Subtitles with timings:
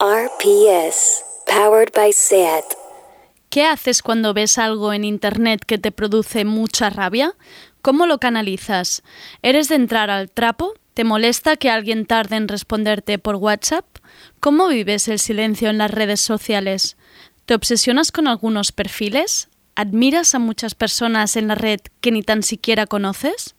[0.00, 2.62] RPS, powered by SAT.
[3.50, 7.34] ¿Qué haces cuando ves algo en Internet que te produce mucha rabia?
[7.82, 9.02] ¿Cómo lo canalizas?
[9.42, 10.74] ¿Eres de entrar al trapo?
[10.94, 13.86] ¿Te molesta que alguien tarde en responderte por WhatsApp?
[14.38, 16.96] ¿Cómo vives el silencio en las redes sociales?
[17.44, 19.48] ¿Te obsesionas con algunos perfiles?
[19.74, 23.56] ¿Admiras a muchas personas en la red que ni tan siquiera conoces?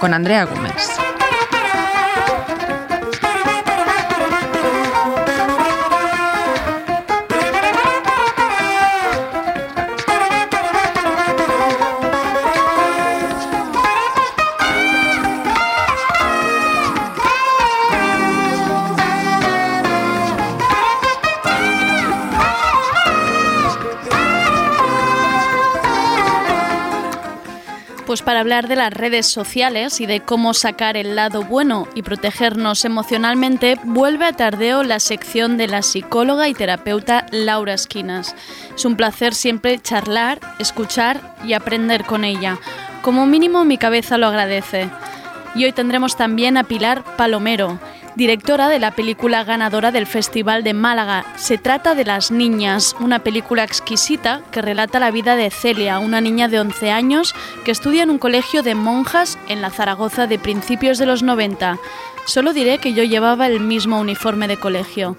[0.00, 1.09] Con Andrea Gómez.
[28.10, 32.02] Pues para hablar de las redes sociales y de cómo sacar el lado bueno y
[32.02, 38.34] protegernos emocionalmente, vuelve a Tardeo la sección de la psicóloga y terapeuta Laura Esquinas.
[38.74, 42.58] Es un placer siempre charlar, escuchar y aprender con ella.
[43.02, 44.90] Como mínimo mi cabeza lo agradece.
[45.54, 47.78] Y hoy tendremos también a Pilar Palomero
[48.16, 51.24] directora de la película ganadora del Festival de Málaga.
[51.36, 56.20] Se trata de Las Niñas, una película exquisita que relata la vida de Celia, una
[56.20, 60.38] niña de 11 años que estudia en un colegio de monjas en la Zaragoza de
[60.38, 61.78] principios de los 90.
[62.24, 65.16] Solo diré que yo llevaba el mismo uniforme de colegio.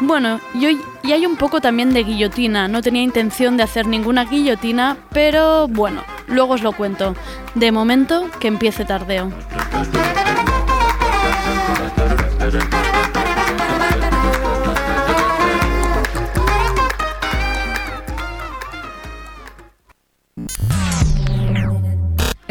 [0.00, 2.68] Bueno, y, y hay un poco también de guillotina.
[2.68, 7.14] No tenía intención de hacer ninguna guillotina, pero bueno, luego os lo cuento.
[7.54, 9.32] De momento, que empiece tardeo.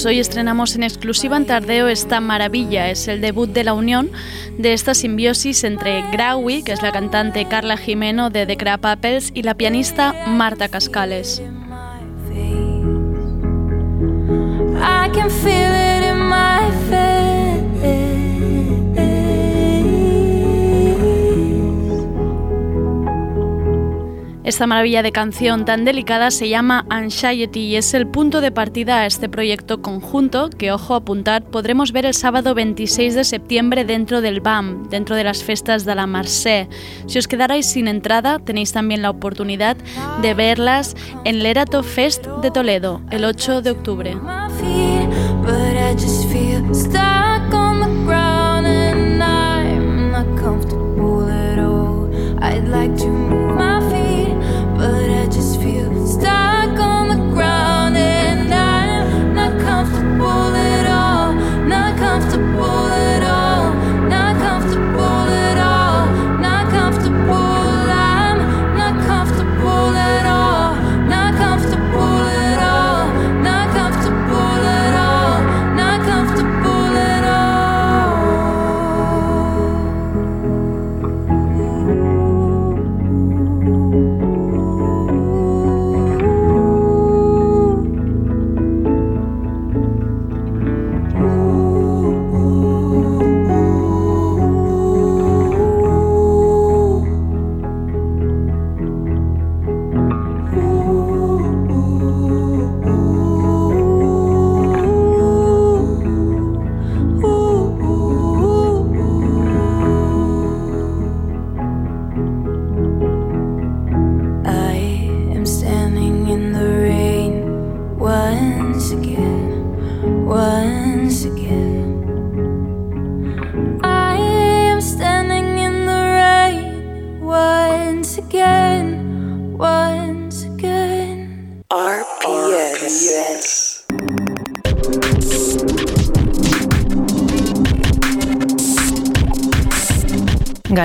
[0.00, 2.88] Pues hoy estrenamos en exclusiva en Tardeo esta maravilla.
[2.88, 4.10] Es el debut de la unión
[4.56, 9.30] de esta simbiosis entre Graui, que es la cantante Carla Jimeno de The Crab Apples,
[9.34, 11.42] y la pianista Marta Cascales.
[24.50, 28.98] Esta maravilla de canción tan delicada se llama Anxiety y es el punto de partida
[28.98, 33.84] a este proyecto conjunto que, ojo a apuntar, podremos ver el sábado 26 de septiembre
[33.84, 36.68] dentro del BAM, dentro de las festas de la Marseille.
[37.06, 39.76] Si os quedarais sin entrada, tenéis también la oportunidad
[40.20, 44.16] de verlas en Lerato Fest de Toledo, el 8 de octubre.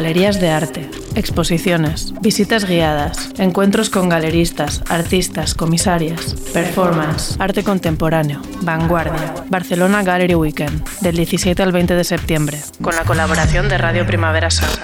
[0.06, 9.34] Galerías de arte, exposiciones, visitas guiadas, encuentros con galeristas, artistas, comisarias, performance, arte contemporáneo, vanguardia,
[9.50, 14.52] Barcelona Gallery Weekend, del 17 al 20 de septiembre, con la colaboración de Radio Primavera
[14.52, 14.78] Sound.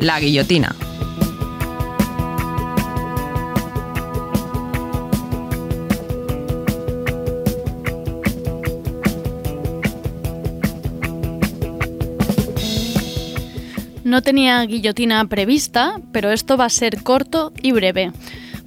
[0.00, 0.74] La guillotina.
[14.04, 18.12] No tenía guillotina prevista, pero esto va a ser corto y breve.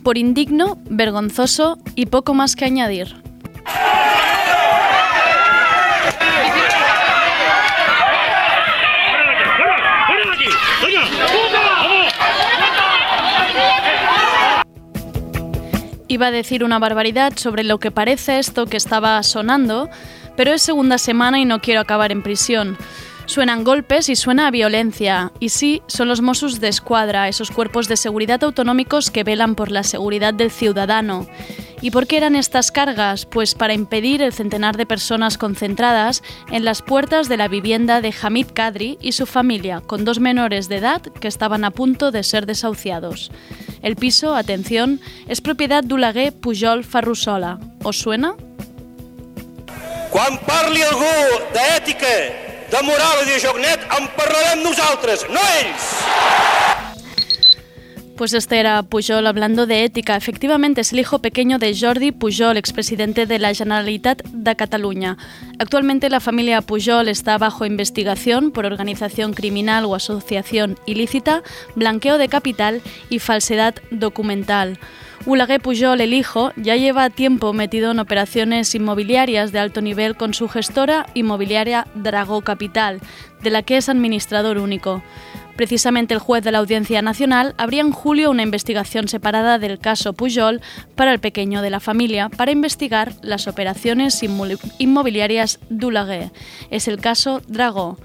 [0.03, 3.22] Por indigno, vergonzoso y poco más que añadir.
[16.13, 19.89] Iba a decir una barbaridad sobre lo que parece esto que estaba sonando,
[20.37, 22.77] pero es segunda semana y no quiero acabar en prisión.
[23.25, 25.31] Suenan golpes y suena a violencia.
[25.39, 29.71] Y sí, son los Mossos de Escuadra, esos cuerpos de seguridad autonómicos que velan por
[29.71, 31.25] la seguridad del ciudadano.
[31.83, 33.25] ¿Y por qué eran estas cargas?
[33.25, 38.15] Pues para impedir el centenar de personas concentradas en las puertas de la vivienda de
[38.21, 42.23] Hamid Kadri y su familia, con dos menores de edad que estaban a punto de
[42.23, 43.31] ser desahuciados.
[43.81, 47.59] El piso, atención, es propiedad d'Oleguer Pujol Ferrusola.
[47.83, 48.37] ¿Os suena?
[50.09, 51.11] Quan parli algú
[51.51, 52.15] d'ètica,
[52.71, 56.92] de moral i de joc net, en parlarem nosaltres, no ells!
[58.15, 60.15] Pues este era Pujol hablando de ética.
[60.15, 65.17] Efectivamente, es el hijo pequeño de Jordi Pujol, expresidente de la Generalitat de Cataluña.
[65.57, 71.41] Actualmente la familia Pujol está bajo investigación por organización criminal o asociación ilícita,
[71.75, 74.77] blanqueo de capital y falsedad documental.
[75.25, 80.35] Ulagué Pujol, el hijo, ya lleva tiempo metido en operaciones inmobiliarias de alto nivel con
[80.35, 82.99] su gestora inmobiliaria Dragó Capital,
[83.41, 85.01] de la que es administrador único.
[85.55, 90.13] Precisamente el juez de la Audiencia Nacional abría en julio una investigación separada del caso
[90.13, 90.61] Pujol
[90.95, 96.31] para el pequeño de la familia para investigar las operaciones inmo- inmobiliarias d'Ulaguer.
[96.71, 97.97] Es el caso Dragó.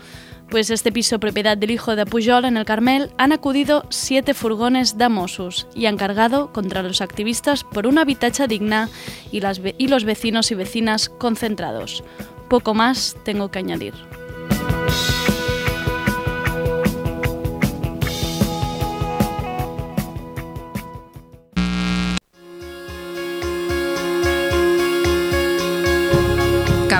[0.50, 4.96] Pues este piso propiedad del hijo de Pujol en el Carmel han acudido siete furgones
[4.96, 8.88] de Mossos y han cargado contra los activistas por un habitatge digna
[9.30, 12.02] y los vecinos y vecinas concentrados.
[12.48, 13.92] Poco más tengo que añadir.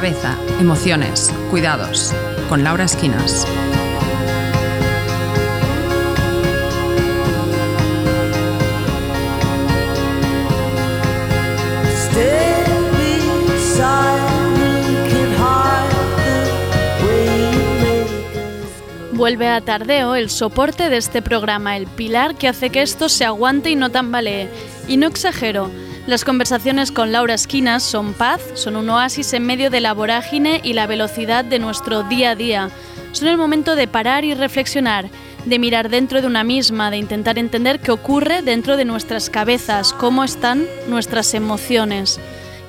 [0.08, 2.14] Cabeza, emociones, cuidados.
[2.48, 3.46] Con Laura Esquinas.
[19.12, 23.26] Vuelve a Tardeo el soporte de este programa, el pilar que hace que esto se
[23.26, 24.48] aguante y no tambalee.
[24.86, 25.70] Y no exagero,
[26.08, 30.62] las conversaciones con Laura Esquinas son paz, son un oasis en medio de la vorágine
[30.64, 32.70] y la velocidad de nuestro día a día.
[33.12, 35.10] Son el momento de parar y reflexionar,
[35.44, 39.92] de mirar dentro de una misma, de intentar entender qué ocurre dentro de nuestras cabezas,
[39.92, 42.18] cómo están nuestras emociones.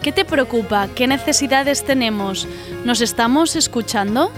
[0.02, 0.90] ¿Qué te preocupa?
[0.94, 2.46] ¿Qué necesidades tenemos?
[2.84, 4.34] ¿Nos estamos escuchando?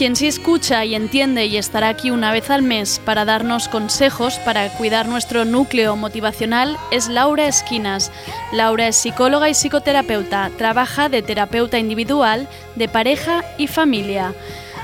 [0.00, 4.38] Quien sí escucha y entiende y estará aquí una vez al mes para darnos consejos
[4.46, 8.10] para cuidar nuestro núcleo motivacional es Laura Esquinas.
[8.50, 14.32] Laura es psicóloga y psicoterapeuta, trabaja de terapeuta individual, de pareja y familia.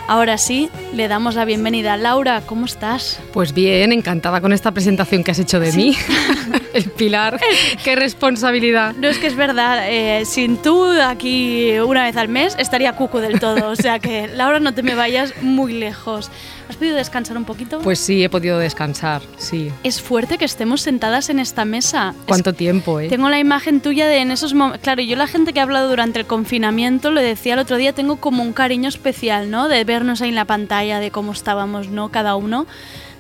[0.08, 1.96] Ahora sí, le damos la bienvenida.
[1.96, 3.18] Laura, ¿cómo estás?
[3.32, 5.96] Pues bien, encantada con esta presentación que has hecho de mí.
[6.74, 7.40] El pilar,
[7.84, 8.94] qué responsabilidad.
[8.94, 13.20] No es que es verdad, eh, sin tú aquí una vez al mes estaría cuco
[13.20, 16.30] del todo, o sea que Laura no te me vayas muy lejos.
[16.68, 17.78] ¿Has podido descansar un poquito?
[17.80, 19.70] Pues sí, he podido descansar, sí.
[19.84, 22.14] es fuerte que estemos sentadas en esta mesa.
[22.18, 23.08] Es ¿Cuánto tiempo, eh?
[23.08, 24.82] Tengo la imagen tuya de en esos momentos.
[24.82, 27.92] Claro, yo la gente que ha hablado durante el confinamiento, lo decía el otro día,
[27.92, 29.68] tengo como un cariño especial, ¿no?
[29.68, 32.10] De vernos ahí en la pantalla, de cómo estábamos, ¿no?
[32.10, 32.66] Cada uno,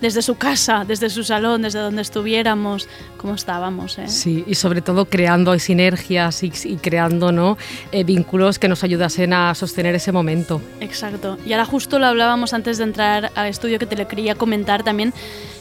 [0.00, 4.08] desde su casa, desde su salón, desde donde estuviéramos, cómo estábamos, ¿eh?
[4.08, 7.56] Sí, y sobre todo creando sinergias y, y creando ¿no?
[7.92, 10.60] Eh, vínculos que nos ayudasen a sostener ese momento.
[10.80, 11.38] Exacto.
[11.46, 14.82] Y ahora justo lo hablábamos antes de entrar al estudio que te lo quería comentar
[14.82, 15.12] también,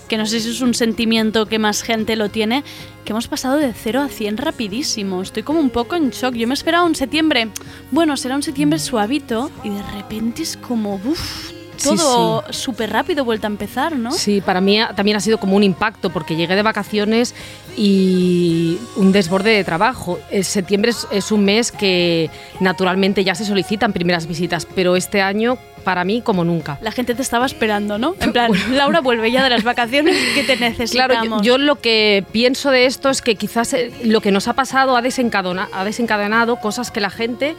[0.08, 2.64] que no sé si es un sentimiento que más gente lo tiene,
[3.04, 5.22] que hemos pasado de 0 a 100 rapidísimo.
[5.22, 6.36] Estoy como un poco en shock.
[6.36, 7.50] Yo me esperaba un septiembre,
[7.92, 13.48] bueno, será un septiembre suavito y de repente es como, uff, todo súper rápido, vuelta
[13.48, 14.12] a empezar, ¿no?
[14.12, 17.36] Sí, para mí también ha sido como un impacto porque llegué de vacaciones
[17.78, 20.20] y un desborde de trabajo.
[20.32, 22.30] El septiembre es, es un mes que
[22.60, 26.78] naturalmente ya se solicitan primeras visitas, pero este año para mí como nunca.
[26.82, 28.16] La gente te estaba esperando, ¿no?
[28.20, 31.18] En plan, Laura vuelve ya de las vacaciones, que te necesitamos.
[31.18, 34.50] Claro, yo, yo lo que pienso de esto es que quizás eh, lo que nos
[34.50, 37.56] ha pasado ha, desencadena- ha desencadenado cosas que la gente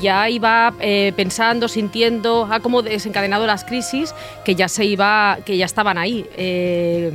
[0.00, 5.56] ya iba eh, pensando, sintiendo, ha como desencadenado las crisis que ya se iba, que
[5.56, 7.12] ya estaban ahí, eh,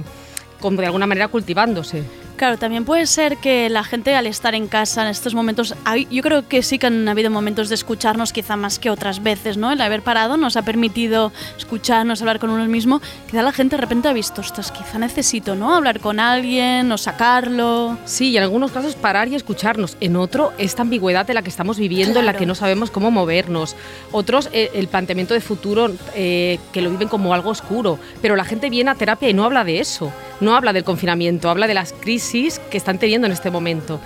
[0.60, 2.04] como de alguna manera cultivándose.
[2.38, 5.74] Claro, también puede ser que la gente al estar en casa en estos momentos,
[6.12, 9.56] yo creo que sí que han habido momentos de escucharnos quizá más que otras veces,
[9.56, 9.72] ¿no?
[9.72, 13.02] El haber parado nos ha permitido escucharnos, hablar con uno mismo.
[13.32, 15.74] Quizá la gente de repente ha visto, ostras, quizá necesito, ¿no?
[15.74, 17.98] Hablar con alguien o sacarlo.
[18.04, 19.96] Sí, y en algunos casos parar y escucharnos.
[20.02, 22.40] En otro, esta ambigüedad de la que estamos viviendo, en la Claro.
[22.40, 23.78] que no sabemos cómo movernos.
[24.12, 27.98] Otros, eh, el planteamiento de futuro, eh, que lo viven como algo oscuro.
[28.22, 30.12] Pero la gente viene a terapia y no habla de eso.
[30.42, 34.00] No habla del confinamiento, habla de las crisis que están teniendo en este momento.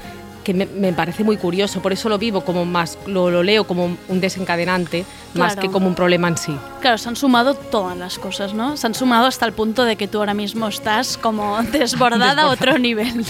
[0.50, 3.66] Que me, me parece muy curioso, por eso lo vivo como más, lo, lo leo
[3.68, 5.62] como un desencadenante, más Claro.
[5.62, 6.56] que como un problema en sí.
[6.82, 8.76] Claro, se han sumado todas las cosas, ¿no?
[8.76, 12.48] Se han sumado hasta el punto de que tú ahora mismo estás como desbordada a
[12.50, 13.24] otro nivel.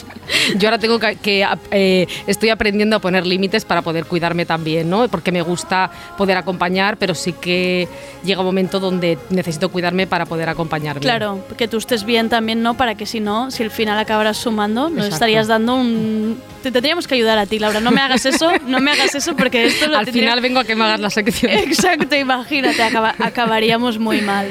[0.58, 4.90] Yo ahora tengo que, que, eh, estoy aprendiendo a poner límites para poder cuidarme también,
[4.90, 5.06] ¿no?
[5.10, 7.90] Porque me gusta poder acompañar, pero sí que
[8.24, 11.02] llega un momento donde necesito cuidarme para poder acompañarme.
[11.02, 12.76] Claro, que tú estés bien también, ¿no?
[12.78, 15.16] Para que si no, si al final acabaras sumando, nos Exacto.
[15.16, 16.40] estarías dando un...
[16.64, 17.82] Te tendríamos que ayudar a ti, Laura.
[17.82, 20.60] No me hagas eso, no me hagas eso porque esto lo Al tendría- final vengo
[20.60, 21.52] a que me hagas la sección.
[21.52, 24.48] Exacto, imagínate, acaba- acabaríamos muy mal.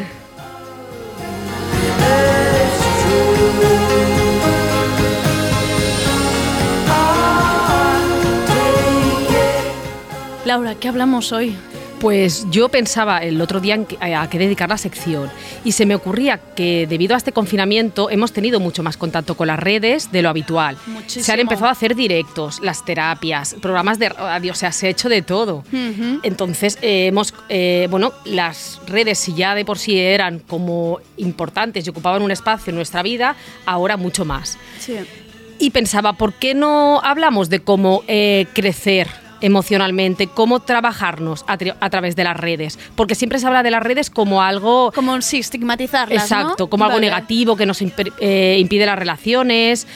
[10.45, 11.57] Laura, ¿qué hablamos hoy?
[12.01, 15.29] Pues yo pensaba el otro día que- a qué dedicar la sección
[15.65, 19.49] y se me ocurría que debido a este confinamiento hemos tenido mucho más contacto con
[19.49, 20.77] las redes de lo habitual.
[20.87, 21.25] Muchísimo.
[21.25, 24.91] Se han empezado a hacer directos, las terapias, programas de radio, o sea, se ha
[24.91, 25.65] hecho de todo.
[26.23, 31.85] Entonces, eh, hemos, eh, bueno, las redes, si ya de por sí eran como importantes
[31.85, 33.35] y ocupaban un espacio en nuestra vida,
[33.67, 34.57] ahora mucho más.
[34.79, 34.95] Sí.
[35.59, 39.09] Y pensaba, ¿por qué no hablamos de cómo eh, crecer
[39.41, 42.79] emocionalmente, cómo trabajarnos a, a través de las redes?
[42.95, 44.93] Porque siempre se habla de las redes como algo...
[44.95, 46.41] Como sí, estigmatizarlas, ¿no?
[46.41, 49.87] Exacto, como algo negativo que nos eh, impide las relaciones.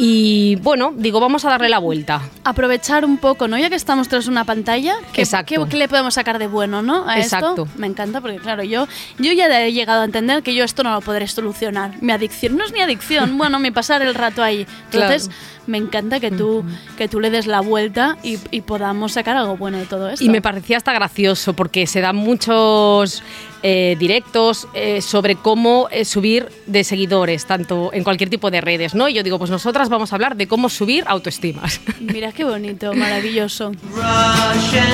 [0.00, 2.22] Y bueno, digo, vamos a darle la vuelta.
[2.44, 3.58] aprovechar un poco, ¿no?
[3.58, 7.06] Ya que estamos tras una pantalla, ¿qué, qué- qué le podemos sacar de bueno, ¿no?
[7.08, 7.50] A Exacto.
[7.64, 8.86] esto me encanta porque, claro, yo,
[9.18, 11.92] yo ya he llegado a entender que yo esto no lo podré solucionar.
[12.00, 14.66] Mi adicción no es mi adicción, bueno, mi pasar el rato ahí.
[14.92, 15.40] Entonces, Claro.
[15.66, 16.64] me encanta que tú,
[16.96, 20.24] que tú le des la vuelta y, y podamos sacar algo bueno de todo esto.
[20.24, 23.22] Y me parecía hasta gracioso porque se dan muchos
[23.62, 28.94] eh, directos eh, sobre cómo eh, subir de seguidores, tanto en cualquier tipo de redes,
[28.94, 29.08] ¿no?
[29.08, 31.80] Y yo digo, pues nosotras vamos a hablar de cómo subir autoestimas.
[32.00, 33.72] Mira qué bonito, maravilloso.
[33.92, 34.84] Russian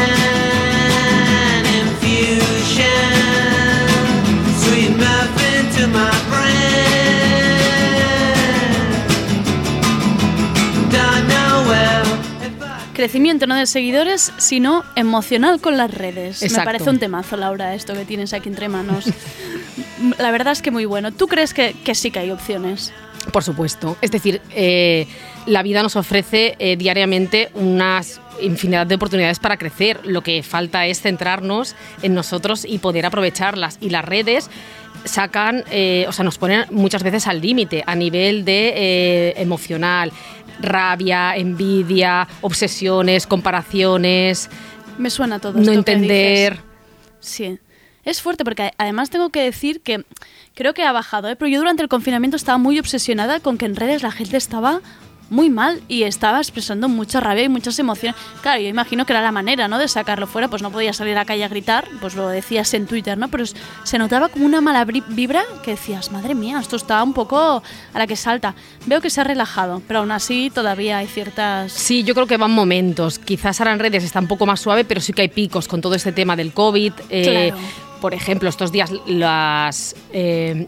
[1.81, 2.89] infusion,
[4.61, 6.64] sweet muffin to my brain.
[12.95, 16.41] Crecimiento no de seguidores, sino emocional con las redes.
[16.51, 19.07] Me parece un temazo, Laura, esto que tienes aquí entre manos.
[20.19, 21.13] La verdad es que muy bueno.
[21.13, 22.93] ¿Tú crees que, que sí que hay opciones?
[23.33, 23.97] Por supuesto.
[24.01, 25.07] Es decir, eh,
[25.47, 30.01] la vida nos ofrece eh, diariamente unas infinidad de oportunidades para crecer.
[30.05, 33.79] Lo que falta es centrarnos en nosotros y poder aprovecharlas.
[33.81, 34.51] Y las redes
[35.05, 40.13] sacan, eh, o sea, nos ponen muchas veces al límite a nivel de eh, emocional,
[40.61, 44.49] rabia, envidia, obsesiones, comparaciones,
[44.99, 46.53] Me suena todo no esto que entender.
[46.53, 46.65] dices.
[47.21, 47.59] Sí.
[48.05, 51.37] Es fuerte porque además tengo que decir que, creo que creo que ha bajado, ¿eh?
[51.37, 54.81] pero yo durante el confinamiento estaba muy obsesionada con que en redes la gente estaba
[55.31, 58.21] muy mal y estaba expresando mucha rabia y muchas emociones.
[58.43, 59.79] Claro, yo imagino que era la manera, ¿no?
[59.79, 62.73] De sacarlo fuera, pues no podía salir a la calle a gritar, pues lo decías
[62.75, 63.29] en Twitter, ¿no?
[63.29, 67.63] Pero se notaba como una mala vibra que decías, madre mía, esto está un poco
[67.93, 68.55] a la que salta.
[68.87, 71.73] Veo que se ha relajado, pero aún así todavía hay ciertas...
[71.73, 73.19] Sí, yo creo que van momentos.
[73.19, 75.81] Quizás ahora en redes está un poco más suave, pero sí que hay picos con
[75.81, 76.93] todo este tema del COVID.
[77.11, 77.67] Eh, Claro.
[78.01, 80.67] Por ejemplo, estos días las, eh,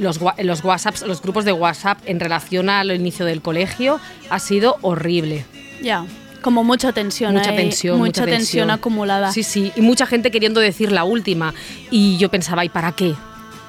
[0.00, 4.76] los, los WhatsApps, los grupos de WhatsApp en relación al inicio del colegio ha sido
[4.82, 5.44] horrible.
[5.82, 6.04] Ya,
[6.42, 7.34] como mucha tensión.
[7.34, 8.70] mucha tensión, Mucha, tensión.
[8.70, 9.30] acumulada.
[9.32, 11.52] Sí, sí, y mucha gente queriendo decir la última.
[11.90, 13.14] Y yo pensaba, ¿y para qué?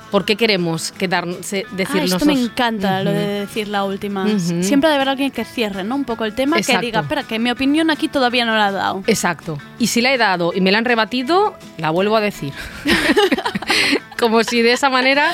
[0.10, 3.20] ¿Por qué queremos quedarnos, eh, Ah, decirnos esto me encanta, lo Ujú.
[3.20, 4.26] de decir la última.
[4.26, 4.62] Ujú.
[4.62, 5.96] Siempre ha de haber alguien que cierre, ¿no?
[5.96, 6.82] Un poco el tema, Exacto.
[6.82, 9.04] que diga, espera, que mi opinión aquí todavía no la ha dado.
[9.08, 9.58] Exacto.
[9.80, 12.52] Y si la he dado y me la han rebatido, la vuelvo a decir.
[14.22, 15.34] Como si de esa manera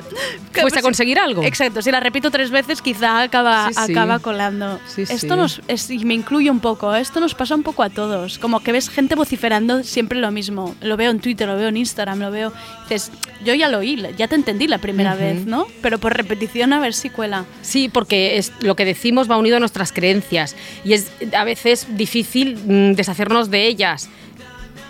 [0.52, 1.42] fuese a conseguir algo.
[1.42, 3.92] Exacto, si la repito tres veces quizá acaba, Sí, sí.
[3.92, 4.80] acaba colando.
[4.86, 7.00] Sí, esto nos, es- y me incluye un poco, ¿eh?
[7.00, 8.38] esto nos pasa un poco a todos.
[8.38, 10.74] Como que ves gente vociferando siempre lo mismo.
[10.80, 12.52] Lo veo en Twitter, lo veo en Instagram, lo veo...
[12.88, 13.10] Dices,
[13.44, 15.66] yo ya lo oí, ya te entendí la primera vez, ¿no?
[15.82, 17.44] Pero por repetición a ver si cuela.
[17.62, 21.86] Sí, porque es, lo que decimos va unido a nuestras creencias y es a veces
[21.96, 24.08] difícil mm, deshacernos de ellas.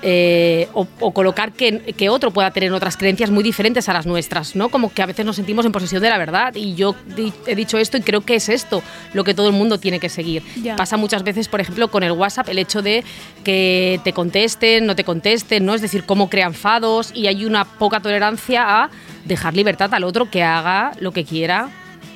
[0.03, 4.07] Eh, o, o colocar que, que otro pueda tener otras creencias muy diferentes a las
[4.07, 4.69] nuestras, ¿no?
[4.69, 7.55] Como que a veces nos sentimos en posesión de la verdad y yo di- he
[7.57, 10.43] dicho esto y creo que es esto lo que todo el mundo tiene que seguir.
[10.77, 13.03] Pasa muchas veces, por ejemplo, con el WhatsApp, el hecho de
[13.45, 15.75] que te contesten, no te contesten, ¿no?
[15.75, 18.91] Es decir, cómo crean fados y hay una poca tolerancia a
[19.25, 21.71] dejar libertad al otro que haga lo que quiera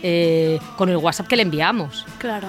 [0.04, 2.04] eh, con el WhatsApp que le enviamos.
[2.18, 2.48] Claro.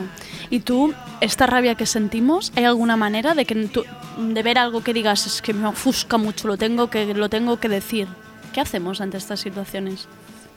[0.53, 3.85] ¿Y tú, esta rabia que sentimos, hay alguna manera de que tú-
[4.19, 7.59] de ver algo que digas es que me ofusca mucho, lo tengo que lo tengo
[7.59, 8.07] que decir?
[8.53, 10.07] ¿Qué hacemos ante estas situaciones?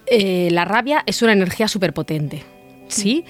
[0.07, 2.43] Eh, la rabia es una energía súper potente,
[2.89, 3.25] ¿sí?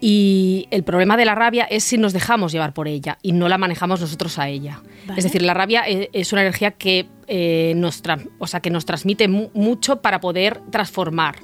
[0.00, 3.48] Y el problema de la rabia es si nos dejamos llevar por ella y no
[3.48, 4.80] la manejamos nosotros a ella.
[5.06, 5.18] Vale.
[5.20, 8.02] Es decir, la rabia e- es una energía que, eh, nos,
[8.40, 11.36] o sea, que nos transmite mu- mucho para poder transformar.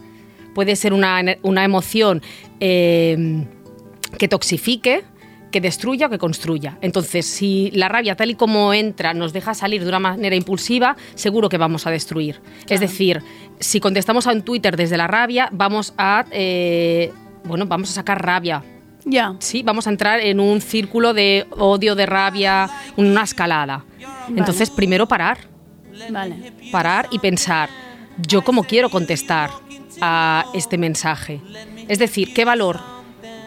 [0.52, 2.23] Puede ser una, una emoción
[2.59, 3.47] eh,
[4.18, 5.05] que toxifique,
[5.50, 6.79] que destruya o que construya.
[6.81, 10.96] Entonces, si la rabia tal y como entra nos deja salir de una manera impulsiva,
[11.14, 12.40] seguro que vamos a destruir.
[12.68, 13.22] Es decir,
[13.61, 17.12] si contestamos a un Twitter desde la rabia, vamos a, eh,
[17.44, 18.64] bueno, vamos a sacar rabia.
[19.05, 19.37] Ya.
[19.38, 23.85] Sí, vamos a entrar en un círculo de odio, de rabia, una escalada.
[24.35, 25.38] Entonces, primero parar
[26.11, 26.53] Vale.
[26.72, 27.68] parar y pensar,
[28.27, 29.50] yo cómo quiero contestar
[30.00, 31.40] a este mensaje.
[31.88, 32.93] Es decir, ¿qué valor?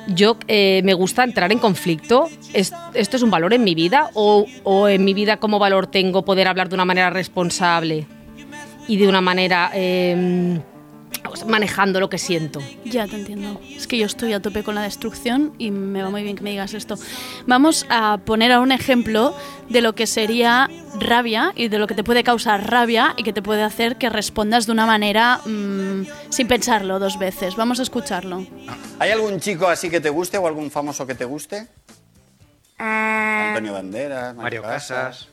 [0.07, 2.29] Yo eh, me gusta entrar en conflicto.
[2.53, 4.09] ¿Es- ¿Esto es un valor en mi vida?
[4.13, 4.45] ¿O,
[4.87, 8.05] en mi vida como valor tengo poder hablar de una manera responsable
[8.87, 10.61] y de una manera pues,
[11.47, 12.61] manejando lo que siento?
[12.85, 13.59] Ya te entiendo.
[13.69, 16.43] Es que yo estoy a tope con la destrucción y me va muy bien que
[16.43, 16.95] me digas esto.
[17.45, 19.35] Vamos a poner ahora un ejemplo
[19.69, 23.33] de lo que sería rabia y de lo que te puede causar rabia y que
[23.33, 27.55] te puede hacer que respondas de una manera mm, sin pensarlo dos veces.
[27.55, 28.45] Vamos a escucharlo.
[28.99, 31.67] ¿Hay algún chico así que te guste o algún famoso que te guste?
[32.79, 35.27] Ah, Antonio Banderas, Mario Casas.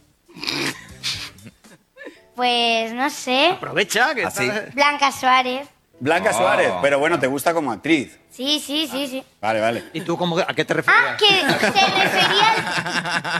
[2.34, 3.48] pues no sé.
[3.48, 4.44] Aprovecha que Así.
[4.44, 5.68] está- Blanca Suárez.
[6.04, 6.38] Blanca Oh.
[6.38, 8.18] Suárez, pero bueno, te gusta como actriz.
[8.30, 9.22] Sí, sí, sí, sí.
[9.40, 9.84] Vale, vale.
[9.94, 11.16] ¿Y tú cómo, a qué te Ah, referías?
[11.18, 12.62] que se refería al...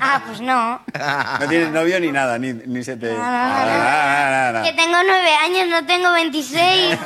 [0.00, 0.81] Ah, pues no.
[1.40, 3.09] No tienes novio ni nada, ni, ni se te...
[3.12, 3.22] no, no.
[3.22, 6.98] Nada, nada, nada, Que tengo nueve años, no tengo 26.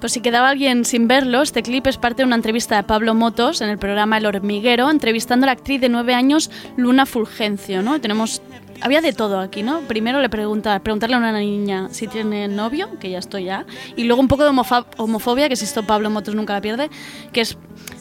[0.00, 3.14] Pues si quedaba alguien sin verlo, este clip es parte de una entrevista de Pablo
[3.14, 7.82] Motos en el programa El Hormiguero, entrevistando a la actriz de nueve años, Luna Fulgencio,
[7.82, 8.00] ¿no?
[8.00, 8.40] Tenemos...
[8.82, 9.80] Había de todo aquí, ¿no?
[9.82, 14.04] Primero le pregunta, preguntarle a una niña si tiene novio, que ya estoy ya, y
[14.04, 14.50] luego un poco de
[14.96, 16.88] homofobia, que si esto Pablo Motos nunca la pierde,
[17.32, 17.58] que es,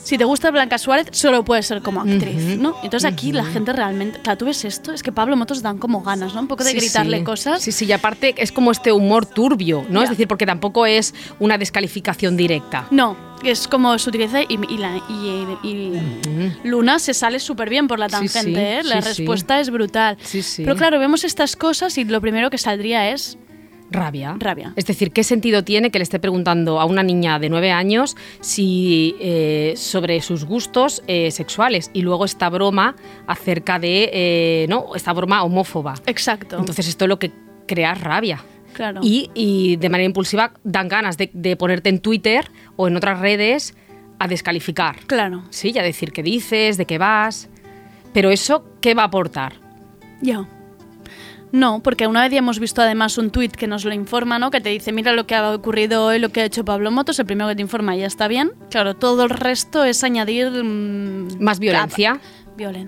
[0.10, 2.76] si te gusta Blanca Suárez, solo puede ser como actriz, ¿no?
[2.82, 6.02] Entonces aquí la gente realmente, claro, tú ves esto, es que Pablo Motos dan como
[6.02, 6.42] ganas, ¿no?
[6.42, 7.24] Un poco de Sí, gritarle sí.
[7.24, 7.62] cosas.
[7.62, 10.02] Sí, sí, y aparte es como este humor turbio, ¿no?
[10.02, 12.88] Es decir, porque tampoco es una descalificación directa.
[12.90, 16.02] No, es como se utiliza y, y la- y- y
[16.64, 18.82] Luna se sale súper bien por la tangente, sí, ¿eh?
[18.84, 20.18] La sí, respuesta es brutal.
[20.24, 20.64] Sí, sí.
[20.64, 23.38] Pero claro, vemos estas cosas y lo primero que saldría es
[23.92, 24.36] Rabia.
[24.40, 24.74] Rabia.
[24.76, 28.16] Es decir, ¿qué sentido tiene que le esté preguntando a una niña de nueve años
[28.40, 31.90] si, eh, sobre sus gustos eh, sexuales?
[31.94, 32.96] Y luego esta broma
[33.28, 34.96] acerca de, eh, ¿no?
[34.96, 35.96] Esta broma homófoba.
[36.06, 36.58] exacto.
[36.58, 37.32] Entonces esto es lo que
[37.68, 38.44] crea rabia.
[38.74, 39.02] claro.
[39.04, 43.20] Y, y de manera impulsiva dan ganas de, de ponerte en Twitter o en otras
[43.20, 43.76] redes
[44.20, 44.98] a descalificar.
[45.08, 47.50] claro, Sí, y a decir qué dices, de qué vas.
[48.14, 49.54] Pero eso, ¿qué va a aportar?
[50.22, 50.46] ya.
[51.52, 54.52] No, porque una vez ya hemos visto además un tuit que nos lo informa, ¿no?
[54.52, 57.18] Que te dice, mira lo que ha ocurrido hoy, lo que ha hecho Pablo Motos,
[57.20, 58.52] el primero que te informa ya está bien.
[58.70, 60.52] Claro, todo el resto es añadir...
[60.52, 62.20] mm, Más violencia.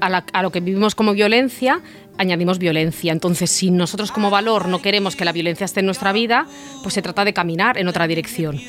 [0.01, 1.81] A, la- a lo que vivimos como violencia,
[2.17, 3.11] añadimos violencia.
[3.13, 6.45] Entonces, si nosotros como valor no queremos que la violencia esté en nuestra vida,
[6.83, 8.59] pues se trata de caminar en otra dirección.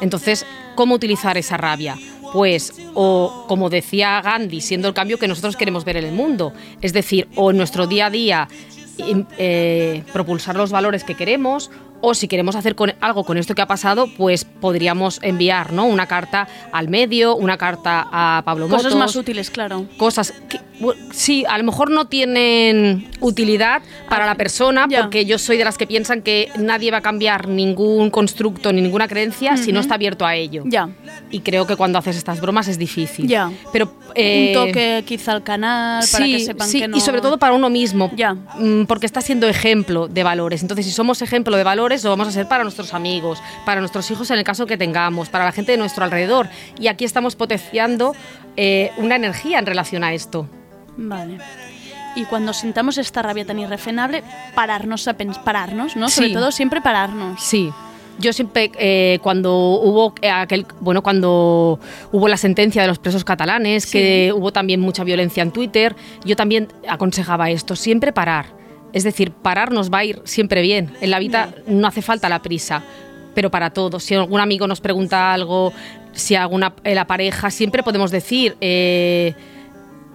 [0.00, 1.96] Entonces, ¿cómo utilizar esa rabia?
[2.32, 6.52] Pues, o como decía Gandhi, siendo el cambio que nosotros queremos ver en el mundo.
[6.82, 8.48] Es decir, o en nuestro día a día
[9.38, 13.62] eh, propulsar los valores que queremos, o si queremos hacer con- algo con esto que
[13.62, 15.84] ha pasado, pues podríamos enviar ¿no?
[15.86, 19.86] una carta al medio, una carta a Pablo Cosas Motos, más útiles, claro.
[19.98, 25.02] cosas que bu- sí, a lo mejor no tienen utilidad para la persona, ya.
[25.02, 28.80] porque yo soy de las que piensan que nadie va a cambiar ningún constructo ni
[28.80, 30.62] ninguna creencia si no está abierto a ello.
[30.66, 30.88] Ya.
[31.30, 33.26] Y creo que cuando haces estas bromas es difícil.
[33.28, 33.50] Ya.
[33.72, 36.96] Pero eh, un toque quizá al canal para sí, que sepan sí, que no...
[36.96, 38.34] y sobre todo para uno mismo, Ya.
[38.34, 40.62] mm, porque está siendo ejemplo de valores.
[40.62, 44.10] Entonces, si somos ejemplo de valores, lo vamos a ser para nuestros amigos, para nuestros
[44.10, 46.48] hijos en el caso que tengamos, para la gente de nuestro alrededor.
[46.78, 48.14] Y aquí estamos potenciando
[48.56, 50.46] eh, una energía en relación a esto.
[50.96, 51.38] Vale.
[52.16, 54.22] Y cuando sintamos esta rabia tan irrefrenable,
[54.54, 56.08] pararnos a pararnos, ¿no?
[56.08, 56.16] Sí.
[56.16, 57.42] Sobre todo siempre pararnos.
[57.42, 57.70] Sí.
[58.18, 61.80] Yo siempre, eh, cuando hubo aquel, bueno, cuando
[62.12, 66.36] hubo la sentencia de los presos catalanes, que hubo también mucha violencia en Twitter, yo
[66.36, 68.59] también aconsejaba esto, siempre parar.
[68.92, 70.92] Es decir, parar nos va a ir siempre bien.
[71.00, 72.82] En la vida no hace falta la prisa,
[73.34, 74.02] pero para todos.
[74.02, 75.72] Si algún amigo nos pregunta algo,
[76.12, 79.34] si alguna eh, la pareja, siempre podemos decir, eh,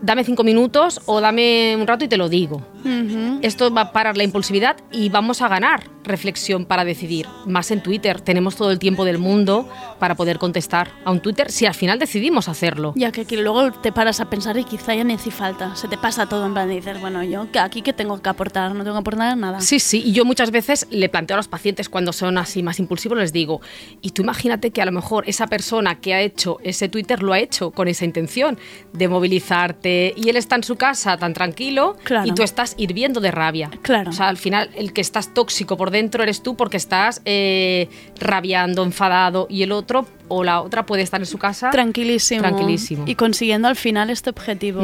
[0.02, 2.62] dame cinco minutos o dame un rato y te lo digo.
[2.86, 3.40] Ujú.
[3.42, 7.26] Esto va a parar la impulsividad y vamos a ganar reflexión para decidir.
[7.48, 9.68] Más en Twitter, tenemos todo el tiempo del mundo
[10.00, 12.94] para poder contestar a un Twitter si al final decidimos hacerlo.
[12.96, 15.76] Ya que aquí luego te paras a pensar y quizá ya ni hace falta.
[15.76, 18.30] Se te pasa todo en plan de dices, bueno, yo que aquí que tengo que
[18.30, 19.60] aportar, no tengo que aportar nada.
[19.62, 22.78] Sí, sí, y yo muchas veces le planteo a los pacientes cuando son así más
[22.80, 23.62] impulsivos, les digo,
[24.02, 27.34] y tú imagínate que a lo mejor esa persona que ha hecho ese Twitter lo
[27.34, 28.60] ha hecho con esa intención
[28.94, 32.28] de movilizarte y él está en su casa tan tranquilo Claro.
[32.28, 33.70] y tú estás hirviendo de rabia.
[33.82, 34.10] Claro.
[34.10, 37.90] O sea, al final el que estás tóxico por dentro eres tú porque estás eh,
[38.20, 42.42] rabiando, enfadado y el otro o la otra puede estar en su casa Tranquilísimo.
[42.42, 43.04] Tranquilísimo.
[43.08, 44.82] Y consiguiendo al final este objetivo.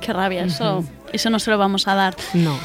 [0.00, 2.16] Qué rabia, eso, eso no se lo vamos a dar.
[2.34, 2.56] No.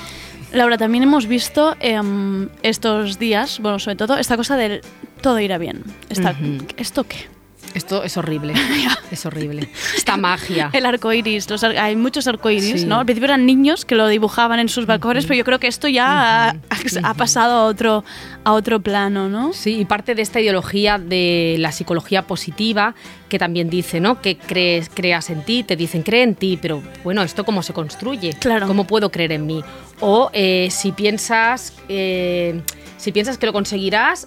[0.52, 4.82] Laura, también hemos visto em, estos días, bueno, sobre todo esta cosa del
[5.22, 5.84] todo irá bien.
[6.10, 6.36] Esta-.
[6.78, 7.28] ¿Esto qué?
[7.74, 8.54] Esto es horrible.
[9.12, 9.70] es horrible.
[9.96, 10.70] Esta magia.
[10.74, 12.86] El arco iris, los ar- hay muchos arcoiris, Sí.
[12.88, 13.00] ¿no?
[13.00, 15.88] Al principio eran niños que lo dibujaban en sus balcones, pero yo creo que esto
[15.88, 16.56] ya ha,
[17.04, 18.04] ha pasado a otro,
[18.44, 19.54] a otro plano, ¿no?
[19.54, 22.96] Sí, y parte de esta ideología de la psicología positiva
[23.30, 24.20] que también dice, ¿no?
[24.22, 27.74] Que crees, creas en ti, te dicen cree en ti, pero bueno, ¿esto cómo se
[27.74, 28.34] construye?
[28.34, 28.66] Claro.
[28.68, 29.64] ¿Cómo puedo creer en mí?
[30.00, 32.62] O eh, si piensas, eh,
[32.98, 34.26] si piensas que lo conseguirás,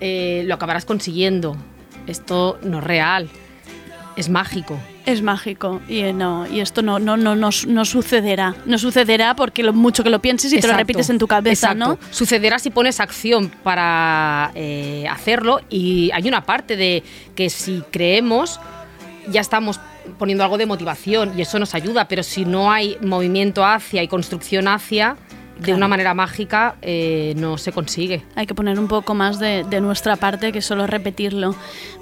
[0.00, 1.56] eh, lo acabarás consiguiendo.
[2.06, 3.30] Esto no es real,
[4.16, 4.78] es mágico.
[5.04, 8.54] Es mágico y eh, no y esto no no no no, no sucederá.
[8.66, 11.74] No sucederá porque lo mucho que lo pienses y te lo repites en tu cabeza,
[11.74, 11.98] ¿no?
[12.10, 17.02] Sucederá si pones acción para eh, hacerlo y hay una parte de
[17.34, 18.60] que si creemos
[19.28, 19.80] ya estamos
[20.18, 24.08] poniendo algo de motivación y eso nos ayuda, pero si no hay movimiento hacia y
[24.08, 25.16] construcción hacia,
[25.56, 25.76] de Claro.
[25.76, 28.24] una manera mágica eh, no se consigue.
[28.34, 31.54] Hay que poner un poco más de, de nuestra parte que solo repetirlo.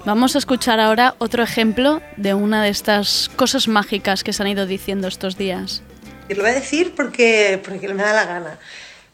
[0.05, 4.49] Vamos a escuchar ahora otro ejemplo de una de estas cosas mágicas que se han
[4.49, 5.83] ido diciendo estos días.
[6.29, 8.57] Y lo voy a decir porque, porque me da la gana.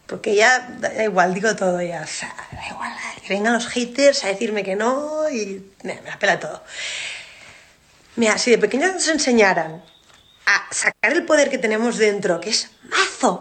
[0.06, 2.00] Porque ya da igual, digo todo ya.
[2.02, 2.92] O sea, da igual,
[3.26, 6.62] que vengan los haters a decirme que no y me, me la pela todo.
[8.16, 9.82] Mira, si de pequeños nos enseñaran
[10.46, 12.70] a sacar el poder que tenemos dentro, que es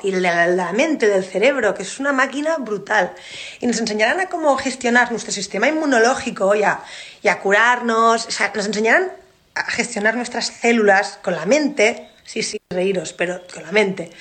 [0.02, 3.14] y la, mente del cerebro, que es una máquina brutal,
[3.60, 8.66] y nos enseñaran a cómo gestionar nuestro sistema inmunológico y a, curarnos, o sea, nos
[8.66, 9.12] enseñaran
[9.54, 14.12] a gestionar nuestras células con la mente, sí, sí, reíros, pero con la mente.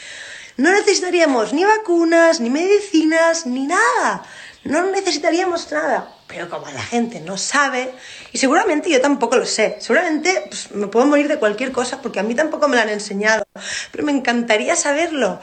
[0.58, 4.24] No necesitaríamos ni vacunas, ni medicinas, ni nada.
[4.64, 6.15] No necesitaríamos nada.
[6.28, 7.92] Pero como la gente no sabe,
[8.32, 12.18] y seguramente yo tampoco lo sé, seguramente pues, me puedo morir de cualquier cosa porque
[12.18, 13.44] a mí tampoco me lo han enseñado,
[13.92, 15.40] pero me encantaría saberlo.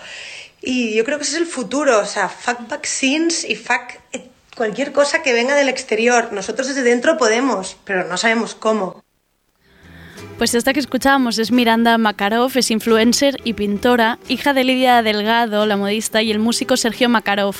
[0.61, 4.29] Y yo creo que ese es el futuro, o sea, fuck vaccines y fuck eh,
[4.55, 6.31] cualquier cosa que venga del exterior.
[6.31, 9.03] Nosotros desde dentro podemos, pero no sabemos cómo.
[10.37, 15.65] Pues esta que escuchábamos es Miranda Makarov, es influencer y pintora, hija de Lidia Delgado,
[15.65, 17.57] la modista, y el músico Sergio Makarov.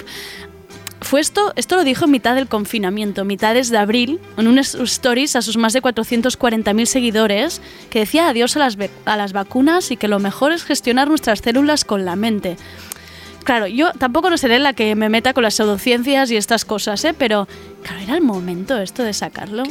[1.04, 5.36] Fue esto, esto lo dijo en mitad del confinamiento, mitades de abril, en unas stories
[5.36, 9.98] a sus más de 440.000 seguidores, que decía adiós a las, a las vacunas y
[9.98, 12.58] que lo mejor es gestionar nuestras células con la mente.
[13.44, 17.04] Claro, yo tampoco no seré la que me meta con las pseudociencias y estas cosas,
[17.04, 17.14] ¿eh?
[17.14, 17.48] Pero,
[17.84, 19.64] claro, era el momento esto de sacarlo.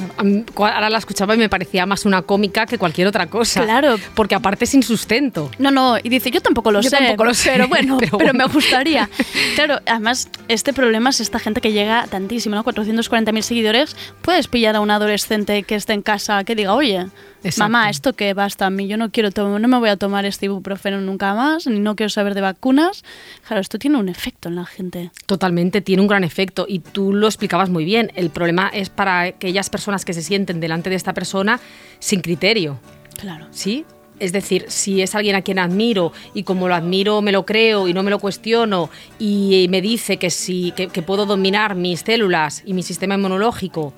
[0.57, 3.62] Ahora la escuchaba y me parecía más una cómica que cualquier otra cosa.
[3.64, 3.96] Claro.
[4.14, 5.51] Porque aparte sin sustento.
[5.59, 6.96] No, no, y dice, yo tampoco lo Yo sé.
[6.98, 9.09] tampoco lo sé, Pero bueno, pero me gustaría.
[9.55, 12.64] Claro, además, este problema es esta gente que llega tantísimo, ¿no?
[12.64, 13.96] 440.000 seguidores.
[14.22, 17.07] Puedes pillar a un adolescente que esté en casa que diga, oye,
[17.44, 17.70] Exacto.
[17.70, 20.25] mamá, esto que basta a mí, yo no quiero tomar, no me voy a tomar
[20.25, 23.05] este ibuprofeno nunca más, ni no quiero saber de vacunas.
[23.46, 25.11] Claro, esto tiene un efecto en la gente.
[25.27, 28.01] Totalmente, tiene un gran efecto y tú lo explicabas muy bien.
[28.14, 31.60] El problema es para aquellas personas que se sienten delante de esta persona
[31.98, 32.78] sin criterio,
[33.20, 33.46] Claro.
[33.50, 33.84] ¿sí?
[34.18, 37.88] Es decir, si es alguien a quien admiro y como lo admiro me lo creo
[37.88, 38.88] y no me lo cuestiono
[39.18, 43.92] y me dice que, sí, que, que puedo dominar mis células y mi sistema inmunológico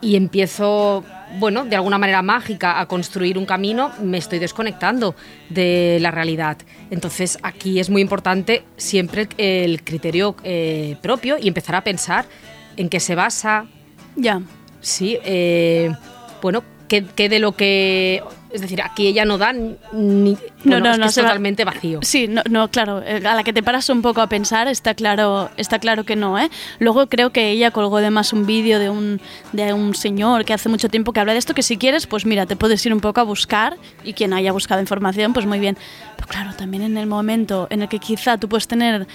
[0.00, 1.04] y empiezo,
[1.38, 5.14] bueno, de alguna manera mágica a construir un camino, me estoy desconectando
[5.48, 6.58] de la realidad.
[6.90, 12.26] Entonces aquí es muy importante siempre el criterio eh, propio y empezar a pensar
[12.76, 13.66] en qué se basa,
[14.16, 14.40] Ya.
[14.80, 15.92] sí, eh,
[16.42, 18.22] bueno, qué, qué de lo que...
[18.52, 20.38] Es decir, aquí ella no da ni...
[20.64, 21.98] bueno, es que es se va- totalmente vacío.
[22.02, 24.94] Sí, no, no, claro, eh, a la que te paras un poco a pensar está
[24.94, 26.48] claro, está claro que no, ¿eh?
[26.78, 29.20] Luego creo que ella colgó además un vídeo de un,
[29.52, 32.24] de un señor que hace mucho tiempo que habla de esto, que si quieres, pues
[32.24, 35.58] mira, te puedes ir un poco a buscar y quien haya buscado información, pues muy
[35.58, 35.76] bien.
[36.14, 39.06] Pero claro, también en el momento en el que quizá tú puedes tener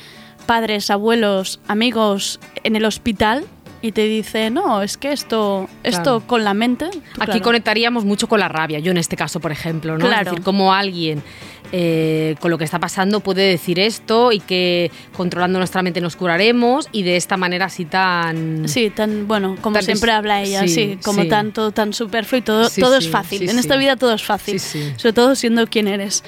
[0.41, 3.45] padres, abuelos, amigos en el hospital
[3.83, 6.23] y te dice, no, es que esto, esto Claro.
[6.27, 6.85] con la mente...
[6.91, 7.41] tú, Aquí claro.
[7.41, 10.05] conectaríamos mucho con la rabia, yo en este caso, por ejemplo, ¿no?
[10.05, 10.21] Claro.
[10.21, 11.23] Es decir, como alguien
[11.71, 16.15] eh, con lo que está pasando puede decir esto y que controlando nuestra mente nos
[16.15, 18.67] curaremos y de esta manera así tan...
[18.69, 21.29] Sí, tan bueno, como Tan siempre es- habla ella, sí, sí, como sí.
[21.29, 23.49] tanto, tan superfluo y todo, Sí, todo es fácil.
[23.49, 24.93] en esta vida todo es fácil, Sí, sí.
[24.97, 26.23] sobre todo siendo quien eres.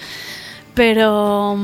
[0.74, 1.56] Pero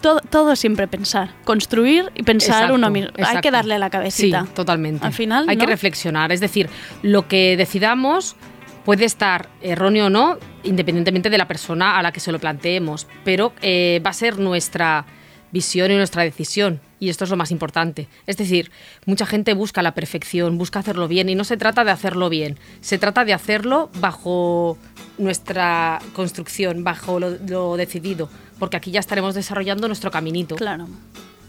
[0.00, 3.10] todo, todo siempre pensar, construir y pensar Exacto, uno mismo.
[3.24, 4.46] Hay que darle la Sí, cabecita.
[4.54, 5.06] totalmente.
[5.06, 5.60] Al final, Hay ¿no?
[5.60, 6.68] que reflexionar, es decir,
[7.02, 8.36] lo que decidamos
[8.84, 13.06] puede estar erróneo o no, independientemente de la persona a la que se lo planteemos,
[13.24, 15.04] pero eh, va a ser nuestra
[15.52, 16.80] visión y nuestra decisión.
[17.00, 18.08] Y esto es lo más importante.
[18.26, 18.70] Es decir,
[19.06, 22.58] mucha gente busca la perfección, busca hacerlo bien y no se trata de hacerlo bien,
[22.80, 24.76] se trata de hacerlo bajo
[25.16, 30.56] nuestra construcción, bajo lo, lo decidido, porque aquí ya estaremos desarrollando nuestro caminito.
[30.56, 30.88] Claro,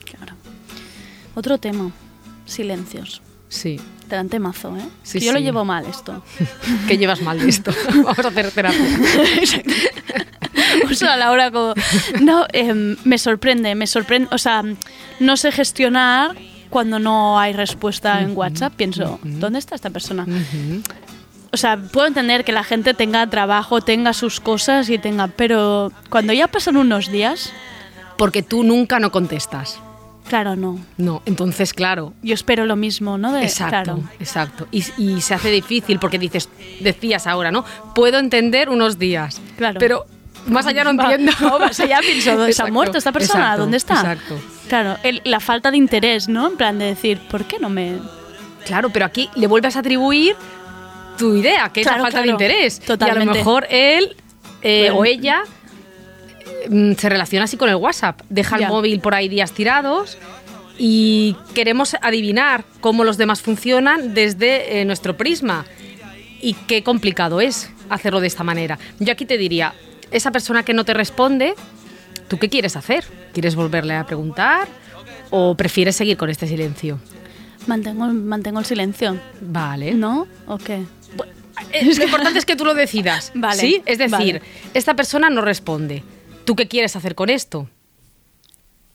[0.06, 0.34] claro.
[1.36, 1.92] Otro tema,
[2.46, 3.22] silencios.
[3.48, 3.80] Sí.
[4.16, 4.82] Dan temazo, ¿eh?
[5.04, 6.24] Sí, Que yo lo llevo mal esto.
[6.88, 7.72] que llevas mal esto.
[8.04, 8.80] Vamos a hacer terapia.
[10.90, 11.74] Uso a Laura como...
[12.22, 14.30] No, em, me sorprende, me sorprende.
[14.32, 14.64] O sea,
[15.20, 16.36] no sé gestionar
[16.70, 18.74] cuando no hay respuesta en WhatsApp.
[18.76, 20.26] Pienso, ¿dónde está esta persona?
[21.52, 25.28] O sea, puedo entender que la gente tenga trabajo, tenga sus cosas y tenga...
[25.28, 27.52] Pero cuando ya pasan unos días,
[28.18, 29.80] Porque tú nunca no contestas.
[30.30, 30.80] Claro, no.
[30.98, 32.14] No, entonces, claro.
[32.24, 33.34] Yo espero lo mismo, ¿no?
[33.34, 34.04] De, Exacto, Claro.
[34.20, 34.68] exacto.
[34.72, 36.48] Y, y se hace difícil porque dices,
[36.80, 37.66] decías ahora, ¿no?
[37.94, 39.42] Puedo entender unos días.
[39.58, 39.78] Claro.
[39.80, 40.06] Pero
[40.48, 41.32] más allá no entiendo.
[41.42, 43.40] no, más allá pienso, ¿se ha Exacto, muerto esta persona?
[43.42, 43.94] exacto, ¿Dónde está?
[43.96, 44.40] Exacto.
[44.70, 46.48] Claro, el- la falta de interés, ¿no?
[46.48, 47.98] En plan de decir, ¿por qué no me...?
[48.66, 50.36] Claro, pero aquí le vuelves a atribuir
[51.18, 52.80] tu idea, que es la falta de interés.
[52.80, 53.26] Y a Totalmente.
[53.26, 54.16] lo mejor él
[54.62, 55.42] eh, o ella
[56.98, 58.22] se relaciona así con el WhatsApp.
[58.30, 60.18] Deja el móvil por ahí días tirados
[60.78, 65.66] y queremos adivinar cómo los demás funcionan desde eh, nuestro prisma.
[66.42, 68.80] Y qué complicado es hacerlo de esta manera.
[69.00, 69.74] Yo aquí te diría,
[70.12, 71.54] esa persona que no te responde,
[72.30, 73.04] ¿tú qué quieres hacer?
[73.34, 74.68] ¿Quieres volverle a preguntar
[75.30, 77.00] o prefieres seguir con este silencio?
[77.68, 79.94] Mantengo, mantengo el silencio, Vale.
[79.94, 80.28] ¿no?
[80.48, 80.86] ¿O qué?
[81.74, 83.32] Eh, lo importante es que tú lo decidas.
[83.36, 83.82] Vale, ¿Sí?
[83.86, 84.42] Es decir, vale.
[84.74, 86.04] esta persona no responde.
[86.50, 87.70] ¿Tú qué quieres hacer con esto?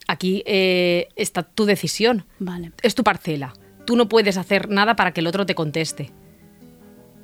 [0.09, 2.25] Aquí eh, está tu decisión.
[2.37, 2.73] Vale.
[2.81, 3.53] Es tu parcela.
[3.85, 6.11] Tú no puedes hacer nada para que el otro te conteste.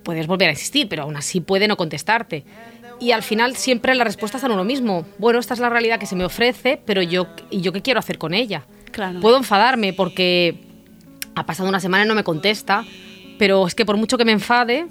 [0.04, 2.46] Puedes volver a existir, pero aún así puede no contestarte.
[3.02, 5.06] Y al final siempre la respuesta es a uno mismo.
[5.18, 8.00] Bueno, esta es la realidad que se me ofrece, pero yo, ¿y yo qué quiero
[8.00, 8.64] hacer con ella?
[8.94, 9.20] Claro.
[9.20, 10.64] Puedo enfadarme porque
[11.36, 12.86] ha pasado una semana y no me contesta,
[13.38, 14.88] pero es que por mucho que me enfade,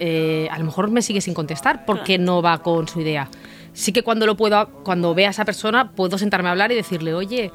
[0.00, 3.28] eh, a lo mejor me sigue sin contestar porque no va con su idea.
[3.78, 6.74] Sí que cuando lo puedo, cuando vea a esa persona, puedo sentarme a hablar y
[6.74, 7.52] decirle, oye,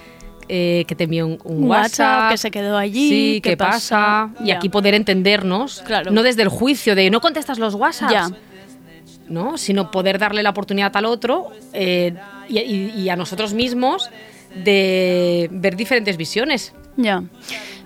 [0.47, 4.29] eh, que te envío un, un WhatsApp, WhatsApp, que se quedó allí, sí, ¿qué pasa,
[4.33, 4.43] pasa?
[4.45, 6.11] y aquí poder entendernos, Claro.
[6.11, 8.29] no desde el juicio de no contestas los WhatsApps, Ya.
[9.27, 9.57] ¿no?
[9.57, 12.13] sino poder darle la oportunidad al otro eh,
[12.47, 14.09] y, y- y a nosotros mismos
[14.63, 17.23] de ver diferentes visiones Ya.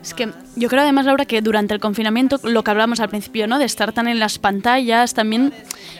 [0.01, 3.45] Es que yo creo además, Laura, que durante el confinamiento, lo que hablábamos al principio,
[3.45, 3.59] ¿no?
[3.59, 5.53] De estar tan en las pantallas, también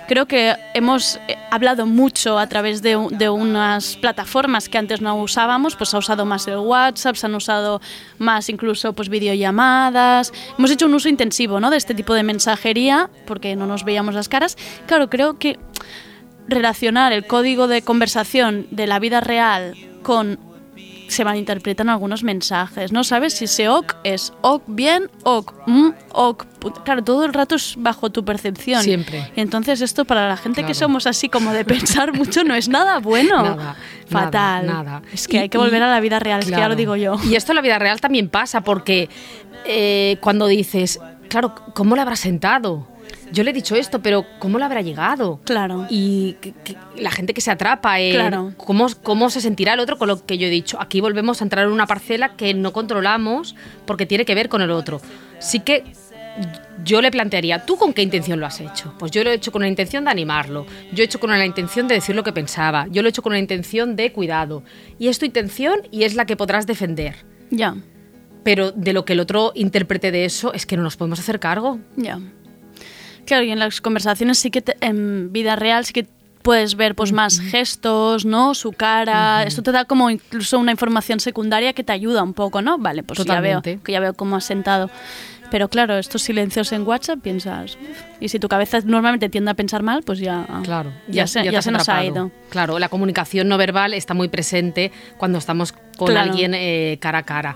[0.08, 5.22] creo que hemos eh, hablado mucho a través de, de unas plataformas que antes no
[5.22, 7.82] usábamos, pues ha usado más el WhatsApp, se han usado
[8.17, 10.32] más incluso pues videollamadas.
[10.58, 11.70] Hemos hecho un uso intensivo, ¿no?
[11.70, 14.58] De este tipo de mensajería, porque no nos veíamos las caras.
[14.86, 15.60] Claro, creo que
[16.48, 20.39] relacionar el código de conversación de la vida real con
[21.08, 23.04] se malinterpretan algunos mensajes, ¿no?
[23.04, 23.34] ¿Sabes?
[23.36, 26.46] Si ese ok es ok bien, ok, mm, ok.
[26.84, 28.84] Claro, todo el rato es bajo tu percepción.
[28.84, 29.32] Siempre.
[29.36, 33.00] Entonces esto para la gente que somos así como de pensar mucho no es nada
[33.00, 33.43] bueno.
[33.58, 33.76] Nada,
[34.10, 34.65] Fatal.
[34.67, 35.02] nada, nada.
[35.12, 36.76] Es que Y- hay que volver y- a la vida real, es que ya lo
[36.76, 37.15] digo yo.
[37.30, 39.10] Y esto en la vida real también pasa porque
[39.65, 42.88] eh, cuando dices, claro, ¿cómo le habrá sentado?
[43.32, 45.40] Yo le he dicho esto, pero ¿cómo le habrá llegado?
[45.44, 45.86] Claro.
[45.90, 48.54] Y que- que la gente que se atrapa, en Claro.
[48.58, 50.78] ¿cómo, ¿cómo se sentirá el otro con lo que yo he dicho?
[50.80, 54.62] Aquí volvemos a entrar en una parcela que no controlamos porque tiene que ver con
[54.62, 55.02] el otro.
[55.40, 55.84] Sí que
[56.86, 58.94] yo le plantearía, ¿tú con qué intención lo has hecho?
[59.00, 61.46] Pues yo lo he hecho con la intención de animarlo, yo he hecho con la
[61.46, 64.63] intención de decir lo que pensaba, yo lo he hecho con la intención de cuidado.
[65.00, 67.16] Y es tu intención y es la que podrás defender.
[67.50, 67.76] Ya,
[68.44, 71.40] Pero de lo que el otro interprete de eso es que no nos podemos hacer
[71.40, 71.80] cargo.
[71.98, 72.20] ya.
[73.28, 76.08] Claro, y en las conversaciones sí que te- en vida real sí que
[76.42, 78.56] puedes ver pues más gestos, ¿no?
[78.56, 79.44] Su cara.
[79.44, 82.78] Esto te da como incluso una información secundaria que te ayuda un poco, ¿no?
[82.80, 84.90] Vale, pues ya veo, que ya veo cómo has sentado.
[85.52, 87.78] Pero claro, estos silencios en WhatsApp piensas.
[88.20, 91.62] Y si tu cabeza normalmente tiende a pensar mal, pues ya, Claro, ya, se, ya
[91.62, 92.32] se nos ha ido.
[92.50, 96.32] Claro, la comunicación no verbal está muy presente cuando estamos con Claro.
[96.32, 97.56] alguien eh, cara a cara.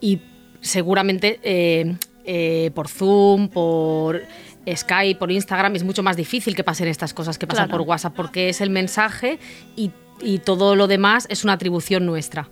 [0.00, 0.20] Y
[0.60, 4.22] seguramente eh, eh, por Zoom, por
[4.68, 7.78] Skype, por Instagram, es mucho más difícil que pasen estas cosas que pasan Claro.
[7.78, 9.38] por WhatsApp porque es el mensaje
[9.76, 12.48] y, y todo lo demás es una atribución nuestra.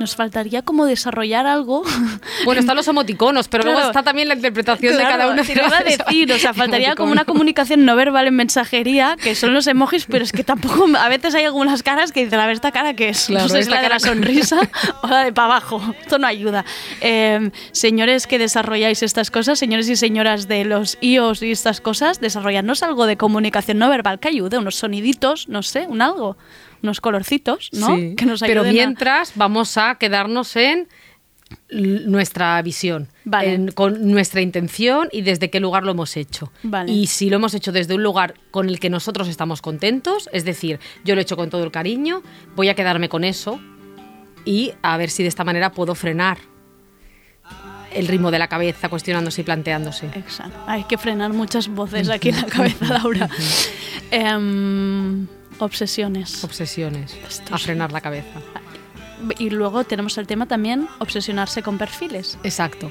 [0.00, 1.82] Nos faltaría como desarrollar algo.
[2.44, 3.90] Bueno, están los emoticonos, pero luego Claro.
[3.90, 5.42] está también la interpretación de Claro, cada uno.
[5.42, 9.16] te lo iba a decir, o sea, faltaría como una comunicación no verbal en mensajería,
[9.22, 12.38] que son los emojis, pero es que tampoco, a veces hay algunas caras que dicen,
[12.40, 14.58] a ver, esta cara que es, Claro, no sé si la de la cara- sonrisa
[15.02, 16.64] o la de para abajo, esto no ayuda.
[17.00, 22.20] Eh, señores que desarrolláis estas cosas, señores y señoras de los IOS y estas cosas,
[22.20, 26.36] desarrollarnos algo de comunicación no verbal que ayude, unos soniditos, no sé, un algo,
[26.84, 27.96] unos colorcitos, ¿no?
[27.96, 30.86] Sí, Que nos pero a- mientras vamos a quedarnos en
[31.70, 33.54] nuestra visión, Vale.
[33.54, 36.50] en- con nuestra intención y desde qué lugar lo hemos hecho.
[36.62, 36.90] Vale.
[36.92, 40.44] Y si lo hemos hecho desde un lugar con el que nosotros estamos contentos, es
[40.44, 42.22] decir, yo lo he hecho con todo el cariño,
[42.56, 43.60] voy a quedarme con eso
[44.44, 46.38] y a ver si de esta manera puedo frenar
[47.92, 50.06] el ritmo de la cabeza cuestionándose y planteándose.
[50.14, 50.58] Exacto.
[50.66, 53.28] Hay que frenar muchas voces aquí en la cabeza, Laura.
[54.10, 55.26] Em,
[55.64, 56.42] obsesiones.
[56.44, 57.64] Obsesiones, Esto a sí.
[57.64, 58.40] frenar la cabeza.
[59.38, 62.38] Y luego tenemos el tema también, obsesionarse con perfiles.
[62.42, 62.90] Exacto.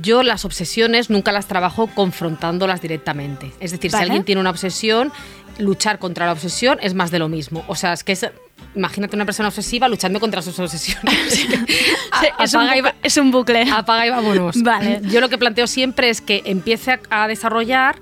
[0.00, 3.52] Yo las obsesiones nunca las trabajo confrontándolas directamente.
[3.60, 4.04] Es decir, Vale.
[4.04, 5.12] si alguien tiene una obsesión,
[5.58, 7.64] luchar contra la obsesión es más de lo mismo.
[7.68, 8.26] O sea, es que es,
[8.74, 11.46] imagínate una persona obsesiva luchando contra sus obsesiones.
[12.12, 13.70] A- es, un va- bucle, es un bucle.
[13.70, 14.62] Apaga y vámonos.
[14.62, 15.00] Vale.
[15.04, 17.96] Yo lo que planteo siempre es que empiece a, a desarrollar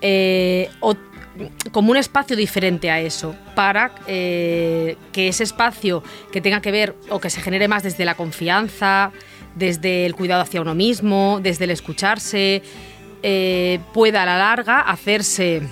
[0.00, 0.96] eh, o-
[1.72, 6.94] como un espacio diferente a eso, para eh, que ese espacio que tenga que ver
[7.10, 9.10] o que se genere más desde la confianza,
[9.54, 12.62] desde el cuidado hacia uno mismo, desde el escucharse,
[13.22, 15.62] eh, pueda a la larga hacerse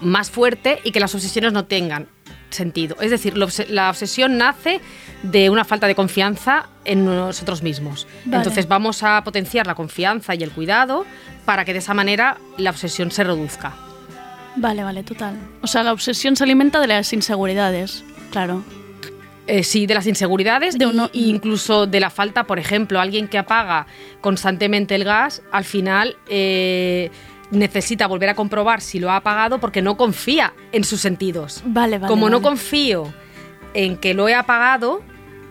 [0.00, 2.08] más fuerte y que las obsesiones no tengan
[2.50, 2.96] sentido.
[3.00, 4.80] Es decir, la obse- la obsesión nace
[5.22, 8.06] de una falta de confianza en nosotros mismos.
[8.24, 8.38] Vale.
[8.38, 11.04] Entonces vamos a potenciar la confianza y el cuidado
[11.44, 13.74] para que de esa manera la obsesión se reduzca.
[14.58, 15.36] Vale, vale, total.
[15.62, 18.04] O sea, la obsesión se alimenta de las inseguridades.
[18.30, 18.62] Claro.
[19.46, 23.38] Eh, sí, de las inseguridades De uno- incluso de la falta, por ejemplo, alguien que
[23.38, 23.86] apaga
[24.20, 27.10] constantemente el gas, al final eh,
[27.50, 31.62] necesita volver a comprobar si lo ha apagado porque no confía en sus sentidos.
[31.64, 32.08] Vale, vale.
[32.10, 33.10] Como no confío
[33.72, 35.00] en que lo he apagado,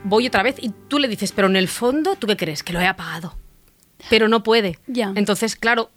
[0.03, 2.61] voy otra vez y tú le dices, pero en el fondo, ¿tú qué crees?
[2.61, 3.35] Que lo he apagado.
[4.11, 4.77] Pero no puede.
[4.85, 5.11] Ya.
[5.15, 5.89] Entonces, claro,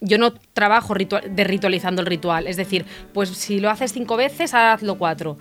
[0.00, 2.46] yo no trabajo ritua- de ritualizando el ritual.
[2.46, 5.38] Es decir, pues si lo haces cinco veces, hazlo cuatro.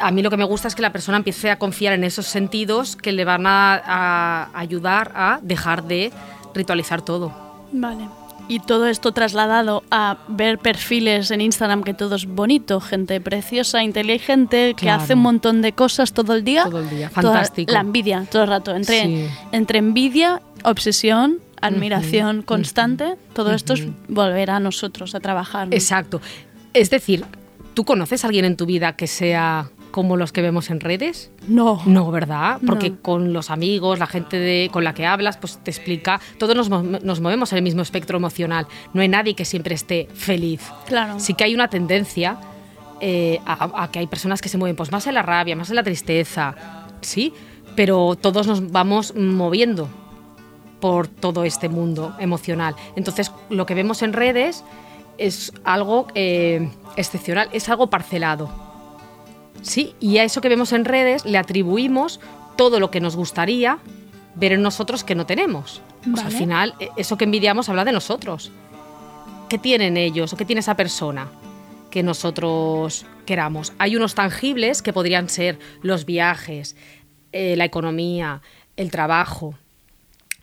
[0.00, 2.26] A mí lo que me gusta es que la persona empiece a confiar en esos
[2.26, 6.12] sentidos que le van a, a ayudar a dejar de
[6.54, 7.32] ritualizar todo.
[7.72, 8.08] Vale.
[8.50, 13.82] Y todo esto trasladado a ver perfiles en Instagram que todo es bonito, gente preciosa,
[13.82, 15.02] inteligente, que Claro.
[15.02, 16.64] hace un montón de cosas todo el día.
[16.64, 17.72] Todo el día, Toda- fantástico.
[17.72, 18.74] la envidia, todo el rato.
[18.74, 19.28] Entre, Sí.
[19.52, 25.68] entre envidia, obsesión, admiración constante, todo esto es volver a nosotros, a trabajar.
[25.68, 25.74] ¿no?
[25.74, 26.20] Exacto.
[26.74, 27.24] Es decir,
[27.74, 31.30] ¿tú conoces a alguien en tu vida que sea como los que vemos en redes?
[31.48, 31.80] No.
[31.86, 32.58] No, ¿verdad?
[32.66, 32.96] Porque No.
[33.02, 36.68] con los amigos, la gente de- con la que hablas, pues te explica, todos nos,
[37.02, 38.66] nos movemos en el mismo espectro emocional.
[38.92, 40.60] No hay nadie que siempre esté feliz.
[40.86, 41.18] Claro.
[41.18, 42.38] Sí que hay una tendencia
[43.00, 45.70] eh, a, a que hay personas que se mueven pues más en la rabia, más
[45.70, 46.54] en la tristeza,
[47.00, 47.32] ¿sí?
[47.76, 49.88] Pero todos nos vamos moviendo
[50.80, 52.74] por todo este mundo emocional.
[52.96, 54.64] Entonces, lo que vemos en redes
[55.18, 58.50] es algo eh, excepcional, es algo parcelado.
[59.62, 62.20] Sí, y a eso que vemos en redes le atribuimos
[62.56, 63.78] todo lo que nos gustaría
[64.34, 65.82] ver en nosotros que no tenemos.
[66.22, 68.52] Al final, eh, eso que envidiamos habla de nosotros.
[69.48, 71.28] ¿Qué tienen ellos o qué tiene esa persona
[71.90, 73.72] que nosotros queramos?
[73.78, 76.76] Hay unos tangibles que podrían ser los viajes,
[77.32, 78.42] eh, la economía,
[78.76, 79.54] el trabajo,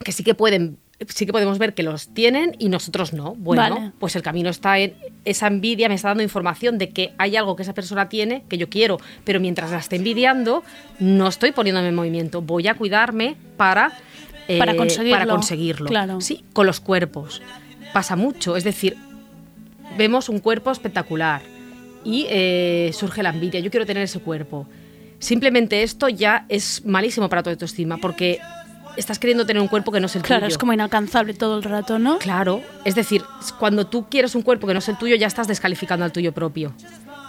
[0.02, 0.78] que sí que pueden
[1.08, 3.34] sí que podemos ver que los tienen y nosotros no.
[3.34, 3.92] Bueno, Vale.
[3.98, 4.94] pues el camino está en
[5.24, 8.56] esa envidia me está dando información de que hay algo que esa persona tiene que
[8.56, 10.62] yo quiero, pero mientras la esté envidiando
[10.98, 12.40] no estoy poniéndome en movimiento.
[12.40, 13.92] Voy a cuidarme para
[14.48, 15.86] eh, Para conseguirlo, para conseguirlo.
[15.86, 16.20] claro.
[16.20, 17.42] Sí, con los cuerpos
[17.92, 18.96] pasa mucho, es decir,
[19.96, 21.42] vemos un cuerpo espectacular
[22.04, 23.60] y eh, surge la envidia.
[23.60, 24.66] Yo quiero tener ese cuerpo.
[25.18, 28.38] Simplemente esto ya es malísimo para tu autoestima porque
[28.96, 30.52] estás queriendo tener un cuerpo que no es el Claro, tuyo.
[30.52, 32.18] es como inalcanzable todo el rato, ¿no?
[32.18, 33.22] Claro, es decir,
[33.58, 36.32] cuando tú quieres un cuerpo que no es el tuyo, ya estás descalificando al tuyo
[36.32, 36.72] propio.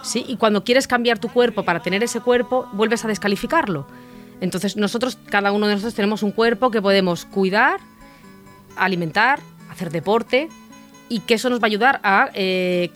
[0.02, 0.24] ¿Sí?
[0.28, 3.86] Y cuando quieres cambiar tu cuerpo para tener ese cuerpo, vuelves a descalificarlo.
[4.40, 7.80] Entonces, nosotros, cada uno de nosotros tenemos un cuerpo que podemos cuidar,
[8.76, 9.40] alimentar,
[9.70, 10.48] hacer deporte,
[11.08, 12.30] y que eso nos va a ayudar a.
[12.34, 12.90] eh,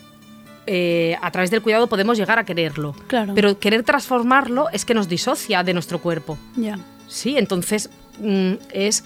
[0.67, 2.95] eh, a través del cuidado podemos llegar a quererlo.
[3.09, 3.35] Claro.
[3.35, 6.39] Pero querer transformarlo es que nos disocia de nuestro cuerpo.
[6.55, 6.79] Ya.
[7.09, 9.05] Sí, entonces mm, es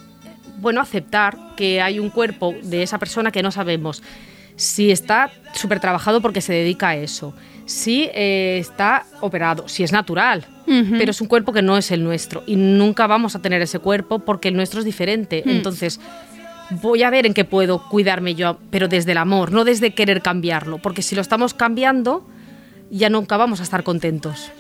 [0.59, 4.03] bueno aceptar que hay un cuerpo de esa persona que no sabemos
[4.57, 7.35] si está súper trabajado porque se dedica a eso,
[7.67, 12.03] si eh, está operado, si es natural, pero es un cuerpo que no es el
[12.03, 15.43] nuestro y nunca vamos a tener ese cuerpo porque el nuestro es diferente.
[15.45, 15.51] Mm.
[15.51, 16.01] Entonces
[16.71, 20.23] voy a ver en qué puedo cuidarme yo, pero desde el amor, no desde querer
[20.23, 22.27] cambiarlo, porque si lo estamos cambiando
[22.91, 24.51] ya nunca vamos a estar contentos.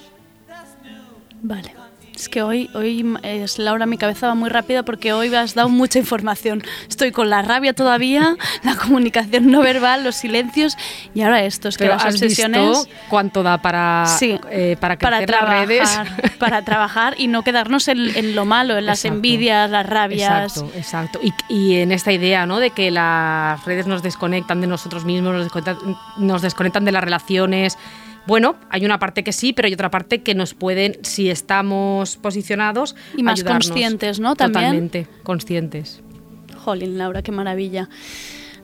[1.42, 1.86] Vale.
[2.17, 5.69] Es que hoy, hoy es Laura, mi cabeza va muy rápida porque hoy has dado
[5.69, 6.62] mucha información.
[6.89, 10.77] Estoy con la rabia todavía, la comunicación no verbal, los silencios
[11.14, 11.69] y ahora esto.
[11.69, 12.61] Es que Pero las has obsesiones.
[12.71, 15.91] visto cuánto da para, Sí, eh, para para crecer las redes.
[15.91, 19.17] trabajar, para trabajar y no quedarnos en, en lo malo, en las Exacto.
[19.17, 20.57] envidias, las rabias.
[20.57, 21.21] Exacto, exacto.
[21.23, 22.61] Y, y en esta idea, ¿no?
[22.61, 25.77] De que las redes nos desconectan de nosotros mismos, nos desconectan,
[26.17, 27.77] nos desconectan de las relaciones.
[28.27, 32.16] Bueno, hay una parte que sí, pero hay otra parte que nos pueden, si estamos
[32.16, 33.68] posicionados, Y más ayudarnos.
[33.68, 34.35] conscientes, ¿no?
[34.35, 34.64] También.
[34.64, 36.03] Totalmente, conscientes.
[36.57, 37.89] Jolín, Laura, qué maravilla.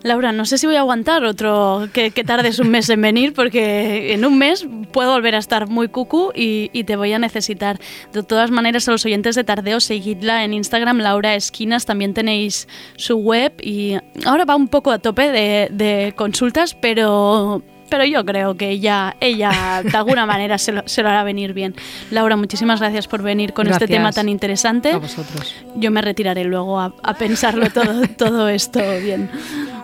[0.04, 3.34] Laura, no sé si voy a aguantar otro que, que tardes un mes en venir,
[3.34, 7.20] porque en un mes puedo volver a estar muy cucu y, y te voy a
[7.20, 7.78] necesitar.
[8.12, 12.66] De todas maneras, a los oyentes de Tardeo, seguidla en Instagram, Laura Esquinas, también tenéis
[12.96, 13.94] su web y
[14.24, 17.62] ahora va un poco a tope de, de consultas, pero,
[17.92, 21.52] pero yo creo que ella, ella de alguna manera se lo, se lo hará venir
[21.52, 21.74] bien.
[22.10, 24.92] Laura, muchísimas gracias por venir con este tema tan interesante.
[24.92, 25.54] A vosotros.
[25.76, 29.28] Yo me retiraré luego a, a pensarlo todo, todo esto bien.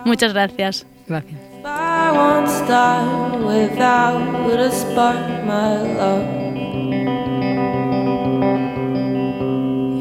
[0.05, 0.87] Muchas gracias.
[1.07, 1.39] Gracias.
[1.63, 6.25] I won't start without a spark, my love.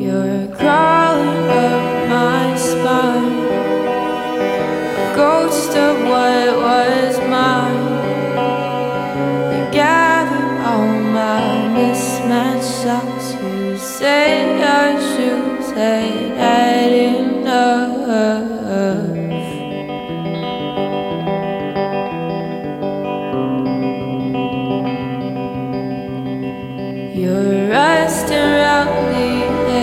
[0.00, 3.48] You're crawling up my spine,
[4.96, 7.87] a ghost of what was mine.
[12.82, 13.34] Socks.
[13.42, 16.02] You say I should say
[16.42, 17.96] had enough.
[27.18, 29.30] You're rusting around the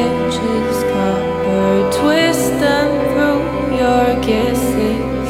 [0.03, 3.43] edges, copper twisting through
[3.81, 5.29] your kisses,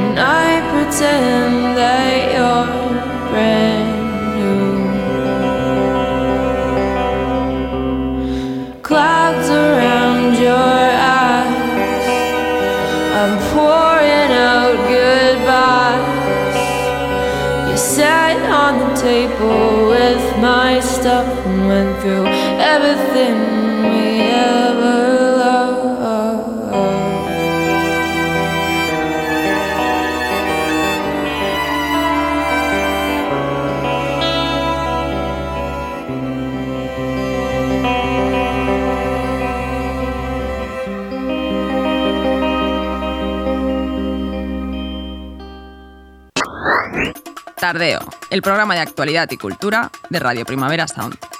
[0.00, 1.45] and I pretend
[22.60, 24.16] everything we.
[47.66, 47.98] Tardeo,
[48.30, 51.35] el programa de actualidad y cultura de Radio Primavera Sound.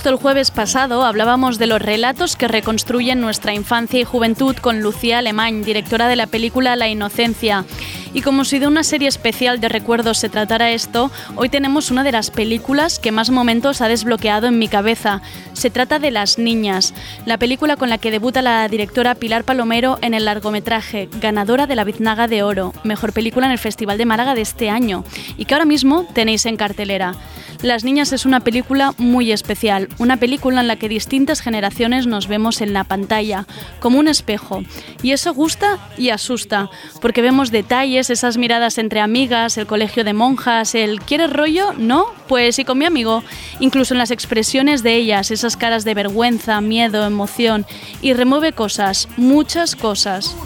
[0.00, 4.80] Justo el jueves pasado hablábamos de los relatos que reconstruyen nuestra infancia y juventud con
[4.80, 7.66] Lucía Alemán, directora de la película La Inocencia.
[8.12, 12.02] Y como si de una serie especial de recuerdos se tratara esto, hoy tenemos una
[12.02, 15.22] de las películas que más momentos ha desbloqueado en mi cabeza.
[15.52, 16.94] Se trata de Las Niñas,
[17.26, 21.76] la película con la que debuta la directora Pilar Palomero en el largometraje, ganadora de
[21.76, 25.04] la Biznaga de Oro, mejor película en el Festival de Málaga de este año,
[25.36, 27.14] y que ahora mismo tenéis en cartelera.
[27.62, 32.26] Las Niñas es una película muy especial, una película en la que distintas generaciones nos
[32.26, 33.46] vemos en la pantalla,
[33.80, 34.62] como un espejo.
[35.02, 36.70] Y eso gusta y asusta,
[37.02, 41.74] porque vemos detalles, esas miradas entre amigas, el colegio de monjas, el ¿quieres rollo?
[41.76, 43.22] No, pues sí con mi amigo.
[43.58, 47.66] Incluso en las expresiones de ellas, esas caras de vergüenza, miedo, emoción.
[48.00, 50.36] Y remueve cosas, muchas cosas.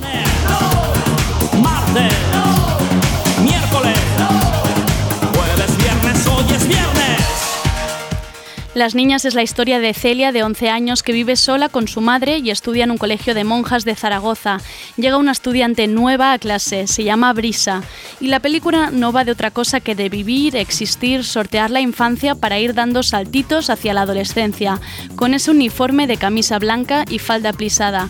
[8.74, 12.00] Las Niñas es la historia de Celia, de 11 años, que vive sola con su
[12.00, 14.58] madre y estudia en un colegio de monjas de Zaragoza.
[14.96, 17.84] Llega una estudiante nueva a clase, se llama Brisa,
[18.18, 22.34] y la película no va de otra cosa que de vivir, existir, sortear la infancia
[22.34, 24.80] para ir dando saltitos hacia la adolescencia,
[25.14, 28.08] con ese uniforme de camisa blanca y falda plisada.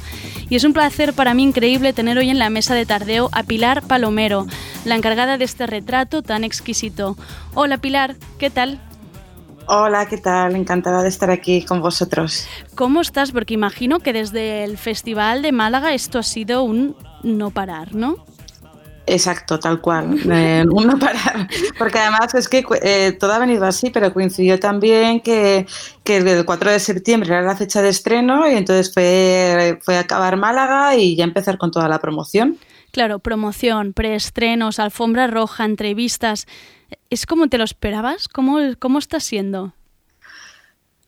[0.48, 3.42] Y es un placer para mí increíble tener hoy en la mesa de tardeo a
[3.42, 4.46] Pilar Palomero,
[4.86, 7.18] la encargada de este retrato tan exquisito.
[7.52, 8.80] Hola Pilar, ¿qué tal?
[9.66, 10.56] Hola, ¿qué tal?
[10.56, 12.46] Encantada de estar aquí con vosotros.
[12.74, 13.32] ¿Cómo estás?
[13.32, 18.16] Porque imagino que desde el Festival de Málaga esto ha sido un no parar, ¿no?
[19.06, 20.18] Exacto, tal cual.
[20.30, 21.48] Eh, un no parar.
[21.78, 25.66] Porque además es que eh, todo ha venido así, pero coincidió también que,
[26.02, 30.36] que el 4 de septiembre era la fecha de estreno y entonces fue, fue acabar
[30.36, 32.58] Málaga y ya empezar con toda la promoción.
[32.92, 36.46] Claro, promoción, preestrenos, alfombra roja, entrevistas.
[37.10, 38.28] ¿Es como te lo esperabas?
[38.28, 39.74] ¿Cómo, cómo está siendo?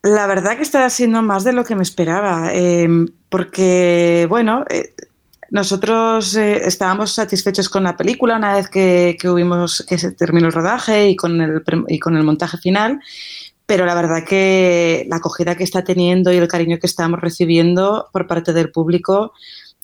[0.03, 2.89] La verdad que está siendo más de lo que me esperaba, eh,
[3.29, 4.95] porque, bueno, eh,
[5.51, 10.47] nosotros eh, estábamos satisfechos con la película una vez que, que, hubimos, que se terminó
[10.47, 13.01] el rodaje y con el, y con el montaje final,
[13.67, 18.09] pero la verdad que la acogida que está teniendo y el cariño que estamos recibiendo
[18.13, 19.33] por parte del público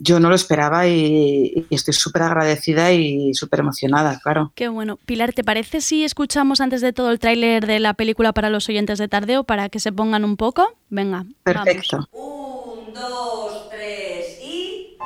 [0.03, 4.53] yo no lo esperaba y, y estoy súper agradecida y súper emocionada, claro.
[4.57, 4.99] Qué bueno.
[5.07, 8.69] Pilar, ¿te parece si escuchamos antes de todo el tráiler de la película para los
[8.69, 10.75] oyentes de Tardeo para que se pongan un poco?
[10.91, 11.25] Venga.
[11.45, 12.09] Perfecto.
[12.13, 12.89] Vamos.
[12.89, 14.97] Un, dos, tres y...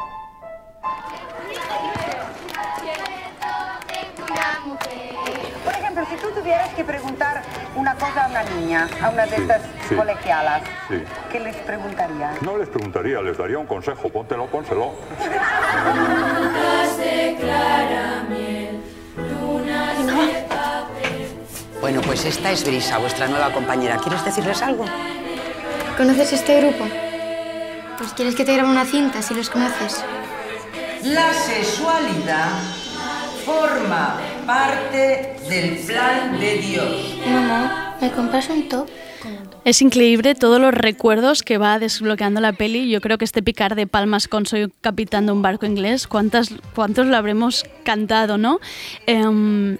[5.64, 7.35] Por ejemplo, si tú tuvieras que preguntar
[7.86, 9.94] una cosa a una niña, a una de estas sí.
[9.94, 11.04] colegialas, Sí.
[11.30, 12.42] ¿qué les preguntarías?
[12.42, 14.08] No les preguntaría, les daría un consejo.
[14.08, 14.90] Póntelo, pónselo.
[21.80, 23.98] Bueno, pues esta es Brisa, vuestra nueva compañera.
[23.98, 24.84] ¿Quieres decirles algo?
[25.96, 26.84] ¿Conoces este grupo?
[27.98, 30.02] Pues quieres que te grabe una cinta si los conoces.
[31.02, 32.50] La sexualidad
[33.46, 37.16] forma parte del plan de Dios.
[37.24, 38.88] Mamá, ¿me compras un top?
[39.66, 42.88] Es increíble todos los recuerdos que va desbloqueando la peli.
[42.88, 46.54] Yo creo que este picar de palmas con Soy capitán de un barco inglés, ¿cuántas,
[46.72, 48.60] ¿cuántos lo habremos cantado, no?
[49.08, 49.24] Eh,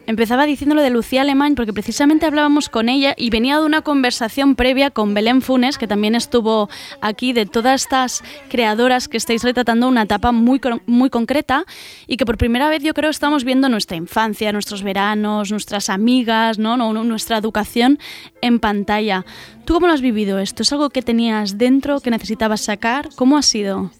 [0.08, 4.56] empezaba diciéndolo de Lucía Alemán porque precisamente hablábamos con ella y venía de una conversación
[4.56, 6.68] previa con Belén Funes, que también estuvo
[7.00, 11.64] aquí, de todas estas creadoras que estáis retratando una etapa muy, muy concreta
[12.08, 16.58] y que por primera vez yo creo estamos viendo nuestra infancia, nuestros veranos, nuestras amigas,
[16.58, 18.00] no nuestra educación
[18.40, 19.24] en pantalla.
[19.66, 20.62] ¿Tú cómo lo has vivido esto?
[20.62, 23.08] ¿Es algo que tenías dentro, que necesitabas sacar?
[23.16, 23.90] ¿Cómo ha sido?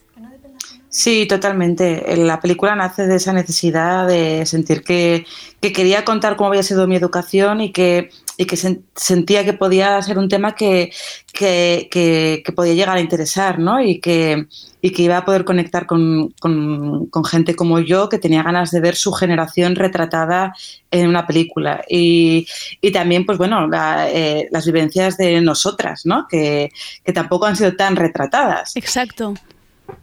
[0.88, 2.16] Sí, totalmente.
[2.16, 5.26] La película nace de esa necesidad de sentir que,
[5.60, 9.55] que quería contar cómo había sido mi educación y que, y que sen, sentía que
[9.55, 10.93] podía ser un tema que,
[11.32, 13.80] que, que, que, podía llegar a interesar, ¿no?
[13.80, 14.47] Y que,
[14.82, 18.70] y que iba a poder conectar con, con, con, gente como yo que tenía ganas
[18.70, 20.55] de ver su generación retratada
[20.91, 21.82] en una película.
[21.89, 22.47] Y,
[22.80, 26.26] y también, pues bueno, la, eh, las vivencias de nosotras, ¿no?
[26.28, 26.70] Que,
[27.05, 28.76] que tampoco han sido tan retratadas.
[28.76, 29.34] Exacto.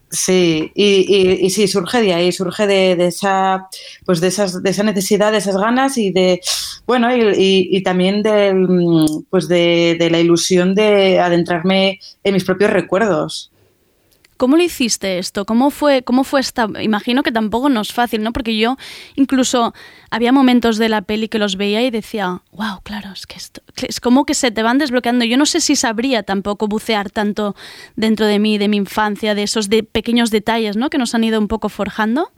[0.10, 3.68] Sí, y, y, y, sí, surge de ahí, surge de, de, esa,
[4.06, 6.40] pues de, esas, de esa necesidad, de esas ganas y de,
[6.86, 8.54] bueno, y, y también de,
[9.32, 13.53] pues de, de, la ilusión de adentrarme en mis propios recuerdos.
[14.44, 15.46] ¿Cómo lo hiciste esto?
[15.46, 16.68] ¿Cómo fue, cómo fue esta?
[16.82, 18.34] Imagino que tampoco no es fácil, ¿no?
[18.34, 18.76] Porque yo
[19.16, 19.74] incluso
[20.12, 23.62] había momentos de la peli que los veía y decía, wow, claro, es que esto,
[23.88, 25.24] es como que se te van desbloqueando.
[25.24, 27.56] Yo no sé si sabría tampoco bucear tanto
[27.96, 30.90] dentro de mí, de mi infancia, de esos de pequeños detalles, ¿no?
[30.90, 32.30] Que nos han ido un poco forjando.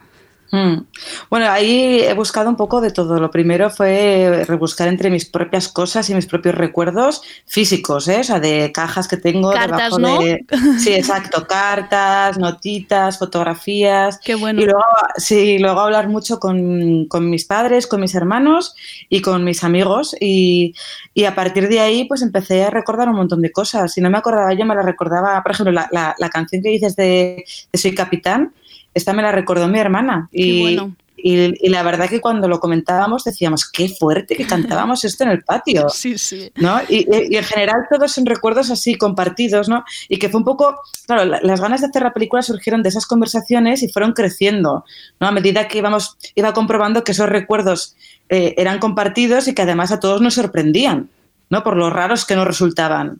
[0.51, 0.85] Mm.
[1.29, 3.19] Bueno, ahí he buscado un poco de todo.
[3.19, 8.19] Lo primero fue rebuscar entre mis propias cosas y mis propios recuerdos físicos, ¿eh?
[8.19, 10.19] o sea, de cajas que tengo Cartas, debajo ¿no?
[10.19, 10.45] de.
[10.79, 14.19] Sí, exacto, cartas, notitas, fotografías.
[14.23, 14.61] Qué bueno.
[14.61, 14.83] Y luego,
[15.17, 18.75] sí, luego hablar mucho con, con mis padres, con mis hermanos
[19.09, 20.15] y con mis amigos.
[20.21, 20.73] Y,
[21.13, 23.91] y a partir de ahí, pues empecé a recordar un montón de cosas.
[23.93, 26.69] Si no me acordaba yo, me la recordaba, por ejemplo, la, la- la canción que
[26.69, 27.43] dices de,
[27.73, 28.53] de Soy Capitán,
[28.95, 30.27] esta me la recordó mi hermana.
[30.31, 30.95] Y, bueno.
[31.17, 35.29] y, y la verdad que cuando lo comentábamos decíamos, qué fuerte que cantábamos esto en
[35.31, 35.87] el patio.
[35.93, 36.51] Sí, sí.
[36.55, 36.79] ¿no?
[36.89, 39.83] Y, en general todos son recuerdos así compartidos, ¿no?
[40.09, 40.75] Y que fue un poco,
[41.07, 44.85] claro, la- las ganas de hacer la película surgieron de esas conversaciones y fueron creciendo,
[45.19, 45.27] ¿no?
[45.27, 47.95] A medida que íbamos, iba comprobando que esos recuerdos
[48.29, 51.09] eh, eran compartidos y que además a todos nos sorprendían,
[51.49, 51.63] ¿no?
[51.63, 53.19] Por lo raros que nos resultaban.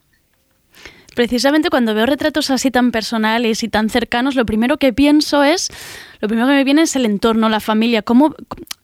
[1.15, 5.69] Precisamente cuando veo retratos así tan personales y tan cercanos, lo primero que pienso es,
[6.19, 8.35] lo primero que me viene es el entorno, la familia, cómo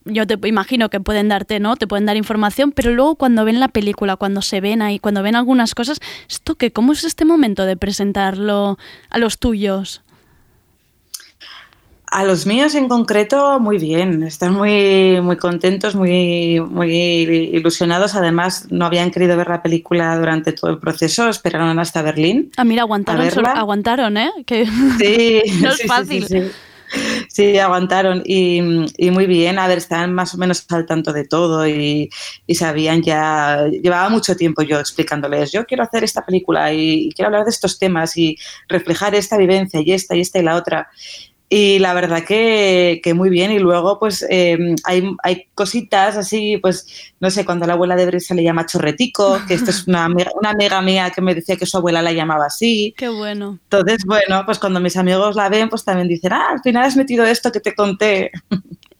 [0.05, 1.75] yo te imagino que pueden darte, ¿no?
[1.75, 5.21] Te pueden dar información, pero luego cuando ven la película, cuando se ven ahí, cuando
[5.21, 8.77] ven algunas cosas, esto qué, ¿cómo es este momento de presentarlo
[9.09, 10.01] a los tuyos?
[12.13, 14.23] A los míos en concreto, muy bien.
[14.23, 18.15] Están muy, muy contentos, muy, muy ilusionados.
[18.15, 22.51] Además, no habían querido ver la película durante todo el proceso, esperaron hasta Berlín.
[22.57, 24.29] Ah, mira, aguantaron, aguantaron, ¿eh?
[24.45, 24.65] Que
[24.99, 26.27] Sí, no es sí, fácil.
[26.27, 26.51] Sí, sí.
[27.29, 28.59] Sí, aguantaron y,
[28.97, 29.57] y muy bien.
[29.57, 32.09] A ver, estaban más o menos al tanto de todo y,
[32.45, 33.67] y sabían ya.
[33.67, 37.51] Llevaba mucho tiempo yo explicándoles: yo quiero hacer esta película y, y quiero hablar de
[37.51, 38.37] estos temas y
[38.67, 40.89] reflejar esta vivencia y esta y esta y la otra.
[41.53, 43.51] Y la verdad que, que muy bien.
[43.51, 46.87] Y luego, pues, eh, hay, hay cositas así, pues,
[47.19, 50.05] no sé, cuando a la abuela de Brisa le llama chorretico, que esto es una,
[50.05, 52.93] amiga- una amiga mía que me decía que su abuela la llamaba así.
[52.95, 53.59] Qué bueno.
[53.63, 56.95] Entonces, bueno, pues cuando mis amigos la ven, pues también dicen, ah, al final has
[56.95, 58.31] metido esto que te conté.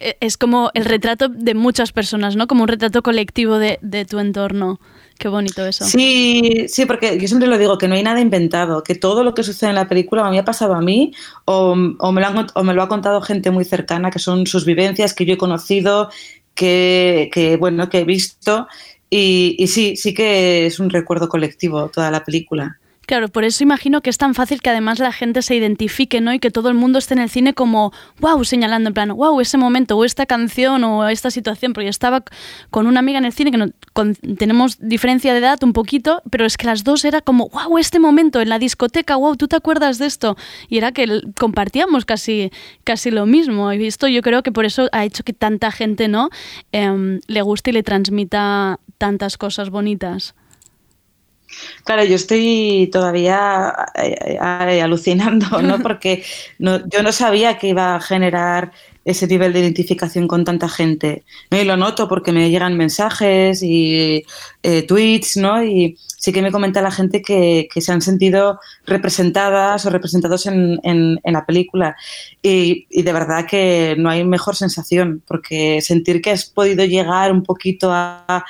[0.02, 2.47] E- Es como el retrato de muchas personas, ¿no?
[2.47, 4.82] Como un retrato colectivo de, de tu entorno.
[5.22, 5.86] Qué bonito eso.
[5.86, 9.36] Sí, sí, porque yo siempre lo digo, que no hay nada inventado, que todo lo
[9.36, 11.13] que sucede en la película me ha pasado a mí
[11.45, 15.13] o, me, lo han me lo ha contado gente muy cercana, que son sus vivencias,
[15.13, 16.09] que yo he conocido,
[16.55, 18.67] que, que, bueno, que he visto.
[19.11, 22.80] Y, y sí, sí que es un recuerdo colectivo toda la película.
[23.08, 26.34] Claro, por eso imagino que es tan fácil que además la gente se identifique, ¿no?
[26.34, 27.91] Y que todo el mundo esté en el cine como,
[28.22, 31.74] wow, señalando en plan, wow, ese momento, o esta canción, o esta situación.
[31.74, 32.24] Porque yo estaba
[32.70, 33.68] con una amiga en el cine que no-
[34.38, 37.99] tenemos diferencia de edad un poquito, pero es que las dos era como, wow, este
[37.99, 40.38] momento en la discoteca, wow, ¿tú te acuerdas de esto?
[40.70, 42.49] Y era que compartíamos casi,
[42.86, 43.74] casi lo mismo.
[43.74, 46.30] Y esto yo creo que por eso ha hecho que tanta gente, ¿no?
[46.72, 50.34] Em, le guste y le transmita tantas cosas bonitas.
[51.84, 55.80] Claro, yo estoy todavía eh, eh, alucinando, ¿no?
[55.84, 56.24] Porque
[56.60, 58.72] no- yo no sabía que iba a generar
[59.04, 61.24] ese nivel de identificación con tanta gente.
[61.49, 61.60] ¿no?
[61.60, 64.24] Y lo noto porque me llegan mensajes y
[64.62, 65.64] eh, tweets, ¿no?
[65.64, 70.45] Y sí que me comenta la gente que, que se han sentido representadas o representados
[70.45, 71.95] en, en- en la película.
[72.43, 77.32] Y, y de verdad que no hay mejor sensación, porque sentir que has podido llegar
[77.32, 78.45] un poquito a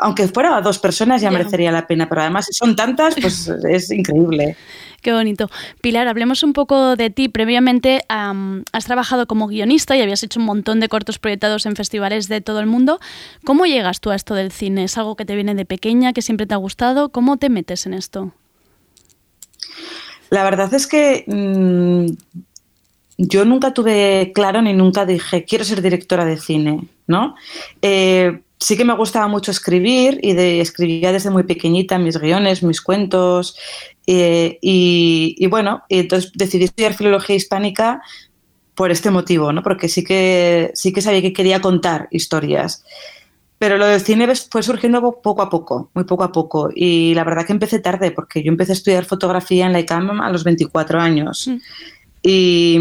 [0.00, 1.38] aunque fuera a dos personas ya Ya.
[1.38, 4.56] merecería la pena, pero además si son tantas, pues es increíble.
[5.02, 5.48] Qué bonito.
[5.82, 7.28] Pilar, hablemos un poco de ti.
[7.28, 11.76] Previamente am, has trabajado como guionista y habías hecho un montón de cortos proyectados en
[11.76, 12.98] festivales de todo el mundo.
[13.44, 14.84] ¿Cómo llegas tú a esto del cine?
[14.84, 17.10] ¿Es algo que te viene de pequeña, que siempre te ha gustado?
[17.10, 18.32] ¿Cómo te metes en esto?
[20.30, 22.42] La verdad es que mm,
[23.18, 27.36] yo nunca tuve claro ni nunca dije quiero ser directora de cine, ¿no?
[27.80, 32.62] Eh, sí que me gustaba mucho escribir y de, escribía desde muy pequeñita mis guiones,
[32.62, 33.56] mis cuentos
[34.06, 38.02] eh, y, y bueno, y entonces decidí estudiar filología hispánica
[38.74, 39.62] por este motivo, ¿no?
[39.62, 42.84] Porque sí que, sí que sabía que quería contar historias.
[43.58, 46.70] Pero lo del cine fue surgiendo po- poco a poco, muy poco a poco.
[46.74, 50.20] Y la verdad que empecé tarde, porque yo empecé a estudiar fotografía en la ICAM
[50.20, 51.48] a los 24 años.
[51.48, 51.56] Mm,
[52.22, 52.78] y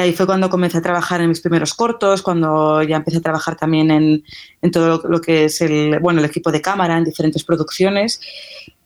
[0.00, 3.56] ahí fue cuando comencé a trabajar en mis primeros cortos, cuando ya empecé a trabajar
[3.56, 4.24] también en,
[4.62, 8.20] en todo lo que es el, bueno, el equipo de cámara, en diferentes producciones.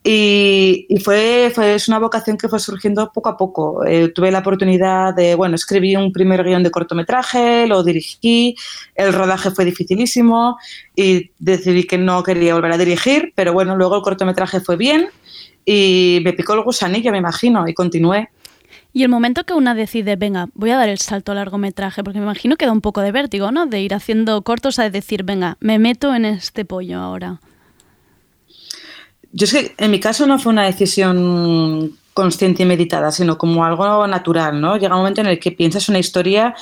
[0.08, 3.84] Y, y fue, fue es una vocación que fue surgiendo poco a poco.
[3.84, 8.56] Eh, tuve la oportunidad de, bueno, escribí un primer guion de cortometraje, lo dirigí,
[8.94, 10.58] el rodaje fue dificilísimo
[10.94, 15.08] y decidí que no quería volver a dirigir, pero bueno, luego el cortometraje fue bien
[15.64, 18.30] y me picó el gusanillo, me imagino, y continué.
[18.96, 22.18] Y el momento que una decide, venga, voy a dar el salto al largometraje, porque
[22.18, 23.66] me imagino que da un poco de vértigo, ¿no?
[23.66, 27.38] De ir haciendo cortos a decir, venga, me meto en este pollo ahora.
[29.32, 33.66] Yo es que en mi caso no fue una decisión consciente y meditada, sino como
[33.66, 34.78] algo natural, ¿no?
[34.78, 36.54] Llega un momento en el que piensas una historia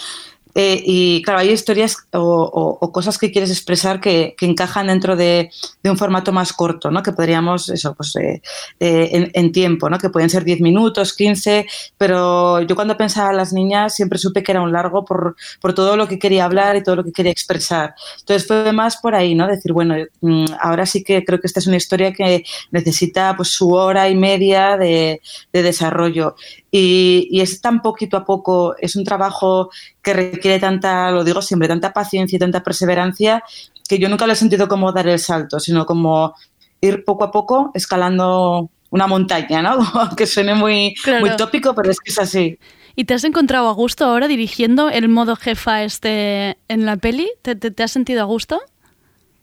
[0.55, 5.51] eh, y claro, hay historias o, cosas que quieres expresar que, encajan dentro de,
[5.83, 7.03] un formato más corto, ¿no?
[7.03, 8.41] Que podríamos, eso, pues eh,
[8.79, 9.99] eh, en, tiempo, ¿no?
[9.99, 11.67] Que pueden ser 10 minutos, 15,
[11.99, 15.75] pero yo cuando pensaba en las niñas siempre supe que era un largo por, por
[15.75, 17.95] todo lo que quería hablar y todo lo que quería expresar.
[18.21, 19.49] Entonces fue más por ahí, ¿no?
[19.49, 23.49] Decir, bueno, mm, ahora sí que creo que esta es una historia que necesita pues
[23.49, 25.21] su hora y media de
[25.53, 26.37] desarrollo.
[26.77, 29.71] Y, y es tan poquito a poco, es un trabajo
[30.03, 33.45] que requiere tanta, lo digo siempre, tanta paciencia y tanta perseverancia,
[33.89, 36.35] que yo nunca lo he sentido como dar el salto, sino como
[36.81, 39.71] ir poco a poco escalando una montaña, ¿no?
[39.95, 41.21] Aunque suene muy, Claro.
[41.25, 42.59] muy tópico, pero es que es así.
[42.97, 47.31] ¿Y te has encontrado a gusto ahora dirigiendo el modo jefa este en la peli?
[47.43, 48.61] ¿Te, te- te has sentido a gusto?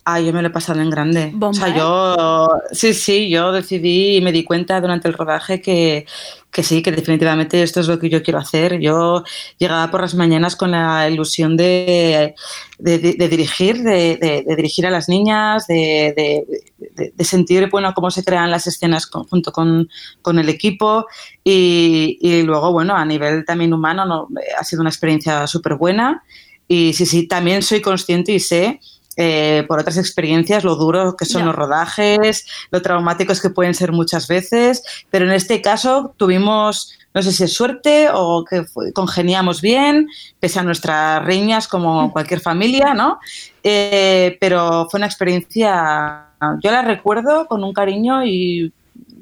[0.03, 1.27] Ah, yo me lo he pasado en grande.
[1.31, 1.73] Bomba, o sea, ¿eh?
[1.77, 6.07] yo, sí, sí, yo decidí y me di cuenta durante el rodaje que,
[6.49, 8.79] que sí, que definitivamente esto es lo que yo quiero hacer.
[8.79, 9.23] Yo
[9.59, 12.33] llegaba por las mañanas con la ilusión de,
[12.79, 16.45] de- de- de dirigir, de, dirigir a las niñas, de, de-
[16.95, 19.87] de- de sentir, bueno, cómo se crean las escenas con- junto con,
[20.23, 21.05] con el equipo
[21.43, 24.27] y, y luego, bueno, a nivel también humano no,
[24.59, 26.23] ha sido una experiencia súper buena
[26.67, 28.79] y sí, sí, también soy consciente y sé
[29.18, 33.91] eh, por otras experiencias lo duro que son los rodajes, lo traumáticos que pueden ser
[33.91, 39.62] muchas veces, pero en este caso tuvimos, no sé si es suerte o que congeniamos
[39.62, 40.07] bien,
[40.39, 43.20] pese a nuestras riñas como cualquier familia, ¿no?
[43.64, 46.28] Eh, pero fue una experiencia,
[46.62, 48.72] yo la recuerdo con un cariño y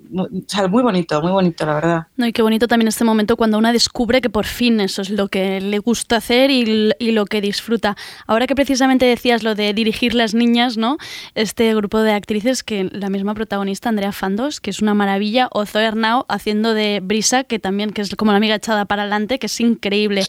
[0.10, 2.08] muy bonito, muy bonito, la verdad.
[2.18, 5.10] No, y qué bonito también este momento cuando una descubre que por fin eso es
[5.10, 7.96] lo que le gusta hacer y, y lo que disfruta.
[8.26, 10.98] Ahora que precisamente decías lo de dirigir las niñas, ¿no?
[11.36, 15.66] Este grupo de actrices que la misma protagonista, Andrea Fandos, que es una maravilla, o
[15.66, 19.40] Zoe Arnau haciendo de Brisa, que también que es como la amiga echada para adelante,
[19.40, 20.26] que es increíble.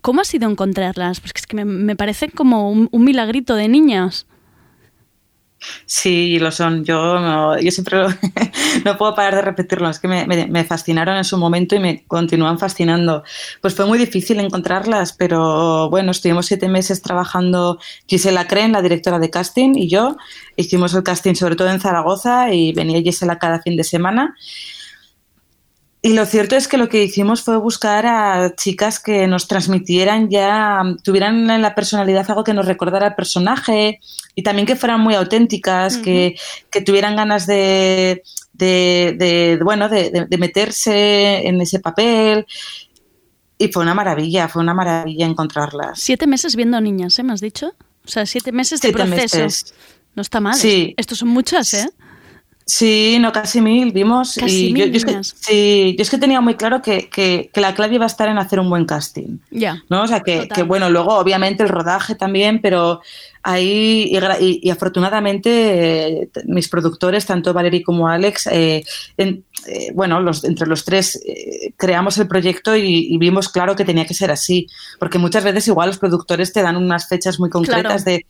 [0.00, 1.20] ¿Cómo ha sido encontrarlas?
[1.20, 4.26] Porque es que me, me parecen como un milagrito de niñas.
[5.86, 6.84] Sí, lo son.
[6.84, 8.08] Yo, no- yo siempre lo-
[8.84, 9.88] no puedo parar de repetirlo.
[9.88, 13.22] Es que me, me- fascinaron en su momento y me continúan fascinando.
[13.60, 19.18] Pues fue muy difícil encontrarlas, pero bueno, estuvimos siete meses trabajando Gisela Cren, la directora
[19.18, 20.16] de casting, y yo.
[20.56, 24.36] Hicimos el casting sobre todo en Zaragoza y venía Gisela cada fin de semana.
[26.06, 30.28] Y lo cierto es que lo que hicimos fue buscar a chicas que nos transmitieran
[30.28, 34.00] ya, tuvieran en la personalidad algo que nos recordara al personaje
[34.34, 36.36] y también que fueran muy auténticas, que,
[36.70, 42.44] que tuvieran ganas de, de, de- bueno, de, meterse en ese papel.
[43.56, 45.98] Y fue una maravilla, fue una maravilla encontrarlas.
[45.98, 47.22] Siete meses viendo niñas, ¿eh?
[47.22, 47.72] ¿Me has dicho?
[48.04, 49.38] O sea, siete meses de proceso.
[49.38, 49.72] meses.
[50.14, 50.52] No está mal.
[50.54, 50.92] Sí.
[50.98, 51.88] Estos son muchas, ¿eh?
[52.66, 54.36] Sí, no, casi mil vimos.
[54.40, 57.10] Casi y mil yo, yo es que, sí, yo es que tenía muy claro que,
[57.10, 59.36] que- que la clave iba a estar en hacer un buen casting.
[59.50, 59.82] Ya.
[59.90, 60.02] ¿no?
[60.02, 63.02] O sea, que, bueno, luego obviamente el rodaje también, pero
[63.42, 65.50] ahí, y, gra- y- y afortunadamente
[66.22, 68.82] eh, mis productores, tanto Valerie como Alex, eh,
[69.18, 73.76] en- eh, bueno, los, entre los tres eh, creamos el proyecto y, y vimos claro
[73.76, 74.66] que tenía que ser así,
[74.98, 78.04] porque muchas veces igual los productores te dan unas fechas muy concretas Claro.
[78.04, 78.26] de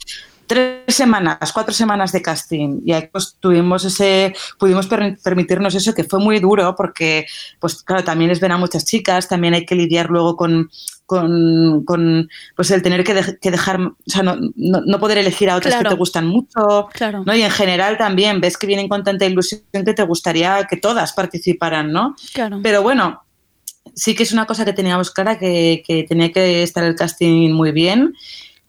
[0.46, 5.94] tres semanas, cuatro semanas de casting y ahí pues tuvimos ese, pudimos per- permitirnos eso
[5.94, 7.26] que fue muy duro porque
[7.60, 10.70] pues claro, también es ver a muchas chicas, también hay que lidiar luego con,
[11.06, 15.18] con, con, pues el tener que, dej- que dejar, o sea, no, no, no poder
[15.18, 15.88] elegir a otras Claro.
[15.90, 17.22] que te gustan mucho, Claro.
[17.24, 17.34] ¿no?
[17.34, 21.12] Y en general también ves que vienen con tanta ilusión que te gustaría que todas
[21.12, 22.14] participaran, ¿no?
[22.32, 22.60] Claro.
[22.62, 23.22] Pero bueno,
[23.94, 27.52] sí que es una cosa que teníamos clara, que, que tenía que estar el casting
[27.52, 28.14] muy bien.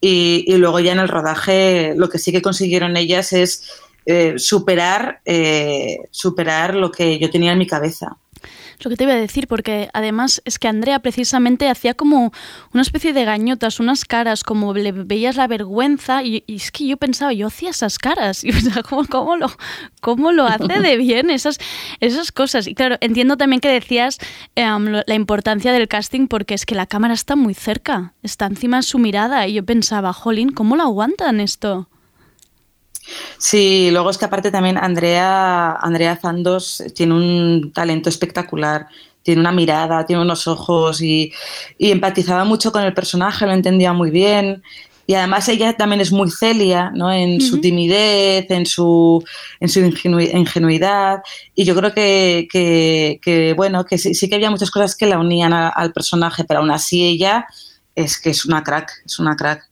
[0.02, 3.70] Y, y luego ya en el rodaje lo que sí que consiguieron ellas es
[4.06, 8.18] eh, superar, eh, superar lo que yo tenía en mi cabeza.
[8.82, 12.32] Lo que te iba a decir, porque además es que Andrea precisamente hacía como
[12.74, 16.98] una especie de gañotas, unas caras, como le veías la vergüenza, y, es que yo
[16.98, 19.52] pensaba, yo hacía esas caras, y pensaba, ¿cómo, cómo lo,
[20.02, 21.60] cómo lo hace de bien esas,
[22.00, 22.68] esas cosas?
[22.68, 24.20] Y claro, entiendo también que decías
[24.56, 28.78] em, la importancia del casting, porque es que la cámara está muy cerca, está encima
[28.78, 31.88] de su mirada, y yo pensaba, jolín, ¿cómo lo aguantan esto?
[33.38, 38.88] Sí, luego es que aparte también Andrea, Andrea Zandos tiene un talento espectacular,
[39.24, 41.32] tiene una mirada, tiene unos ojos y,
[41.78, 44.64] y empatizaba mucho con el personaje, lo entendía muy bien.
[45.08, 47.12] y además ella también es muy celia, ¿no?
[47.14, 49.24] En su timidez, en su,
[49.60, 51.22] en su ingenu- ingenuidad.
[51.54, 55.06] Y yo creo que, que- que, bueno, que sí, sí que había muchas cosas que
[55.06, 57.46] la unían a- al personaje, pero aún así ella
[57.94, 59.70] es que es una crack, es una crack.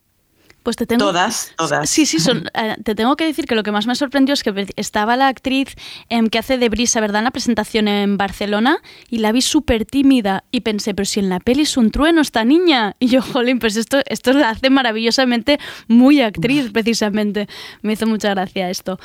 [0.64, 1.04] Pues te tengo...
[1.04, 1.88] Todas, todas.
[1.88, 4.42] Sí, sí, son, eh, te tengo que decir que lo que más me sorprendió es
[4.42, 5.68] que estaba la actriz
[6.08, 8.78] em, que hace de Brisa, ¿verdad?, en la presentación en Barcelona
[9.10, 12.20] y la vi súper tímida y pensé, pero si en la peli es un trueno
[12.22, 12.96] esta niña.
[12.98, 17.46] Y yo, jolín, pues esto, esto la hace maravillosamente muy actriz, precisamente.
[17.82, 18.98] Me hizo mucha gracia esto.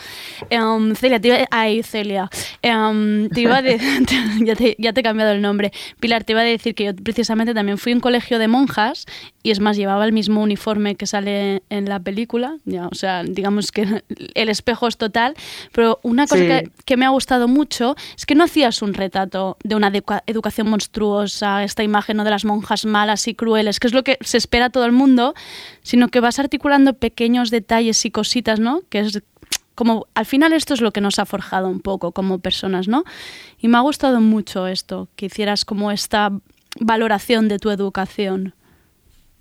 [0.49, 2.29] Em, Celia, te iba, ay, Celia,
[2.61, 3.79] Em, te iba a de-
[4.45, 5.71] ya, te, ya te he cambiado el nombre.
[5.99, 9.05] Pilar, te iba a decir que yo precisamente también fui a un colegio de monjas
[9.43, 13.23] y es más, llevaba el mismo uniforme que sale en la película, ya, o sea,
[13.23, 14.03] digamos que
[14.35, 15.35] el espejo es total,
[15.71, 16.47] pero una cosa Sí.
[16.47, 20.23] que, que me ha gustado mucho es que no hacías un retrato de una educa-
[20.27, 22.23] educación monstruosa, esta imagen ¿no?
[22.23, 24.91] de las monjas malas y crueles, que es lo que se espera a todo el
[24.91, 25.33] mundo,
[25.81, 28.81] sino que vas articulando pequeños detalles y cositas, ¿no?
[28.89, 29.21] Que es
[29.75, 33.03] como al final esto es lo que nos ha forjado un poco como personas, ¿no?
[33.59, 36.31] Y me ha gustado mucho esto, que hicieras como esta
[36.79, 38.53] valoración de tu educación.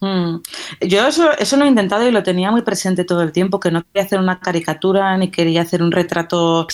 [0.00, 0.36] Mm.
[0.82, 3.70] Yo eso, eso lo he intentado y lo tenía muy presente todo el tiempo, que
[3.70, 6.66] no quería hacer una caricatura ni quería hacer un retrato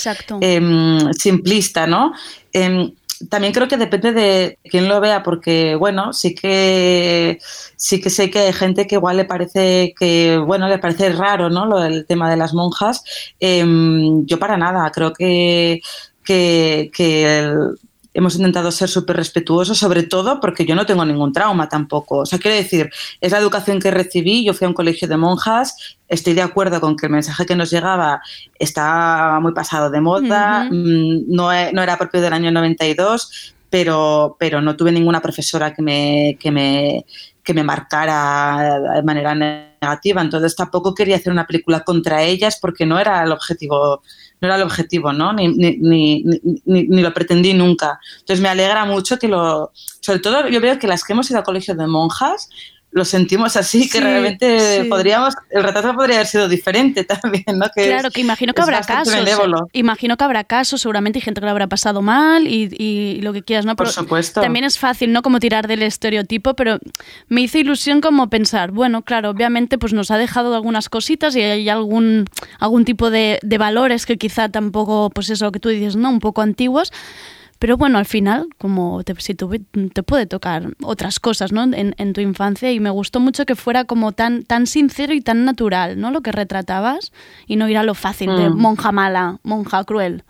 [0.42, 2.12] em, simplista, ¿no?
[2.52, 2.92] Em,
[3.30, 7.38] también creo que depende de quién lo vea, porque bueno, sí que
[7.76, 11.48] sí que sé que hay gente que igual le parece que, bueno, le parece raro,
[11.48, 11.64] ¿no?
[11.64, 13.02] Lo del tema de las monjas.
[13.40, 15.80] Em, yo para nada, creo que,
[16.24, 17.78] que, que el-
[18.14, 22.18] hemos intentado ser súper respetuosos, sobre todo porque yo no tengo ningún trauma tampoco.
[22.18, 22.90] O sea, quiero decir,
[23.20, 26.80] es la educación que recibí, yo fui a un colegio de monjas, estoy de acuerdo
[26.80, 28.22] con que el mensaje que nos llegaba
[28.58, 34.36] está muy pasado de moda, mm, no, e- no era propio del año 92, pero,
[34.38, 37.04] pero no tuve ninguna profesora que me, que me,
[37.42, 42.86] que me marcara de manera negativa, entonces tampoco quería hacer una película contra ellas porque
[42.86, 44.02] no era el objetivo,
[44.44, 45.32] no era el objetivo, ¿no?
[45.32, 46.24] Ni, ni, ni,
[46.64, 47.98] ni- lo pretendí nunca.
[48.20, 51.38] Entonces me alegra mucho que lo, sobre todo yo veo que las que hemos ido
[51.38, 52.48] al colegio de monjas
[52.94, 54.88] lo sentimos así, que Sí, realmente sí.
[54.88, 57.66] podríamos, el retrato podría haber sido diferente también, ¿no?
[57.74, 59.12] Que claro, es- que imagino que habrá casos.
[59.12, 59.68] benévolo.
[59.72, 63.32] Imagino que habrá casos, seguramente hay gente que lo habrá pasado mal y, y lo
[63.32, 63.74] que quieras, ¿no?
[63.74, 64.40] Por Pero supuesto.
[64.40, 65.22] También es fácil, ¿no?
[65.22, 66.78] Como tirar del estereotipo, pero
[67.28, 71.42] me hizo ilusión como pensar, bueno, claro, obviamente pues nos ha dejado algunas cositas y
[71.42, 72.26] hay algún,
[72.60, 76.10] algún tipo de, de valores que quizá tampoco, pues eso que tú dices, ¿no?
[76.10, 76.92] Un poco antiguos.
[77.58, 81.62] Pero bueno, al final, como te, si tuve- te puede tocar otras cosas, ¿no?
[81.62, 85.20] En, en tu infancia y me gustó mucho que fuera como tan, tan sincero y
[85.20, 86.10] tan natural, ¿no?
[86.10, 87.12] Lo que retratabas
[87.46, 88.56] y no ir a lo fácil de Mm.
[88.58, 90.24] monja mala, monja cruel.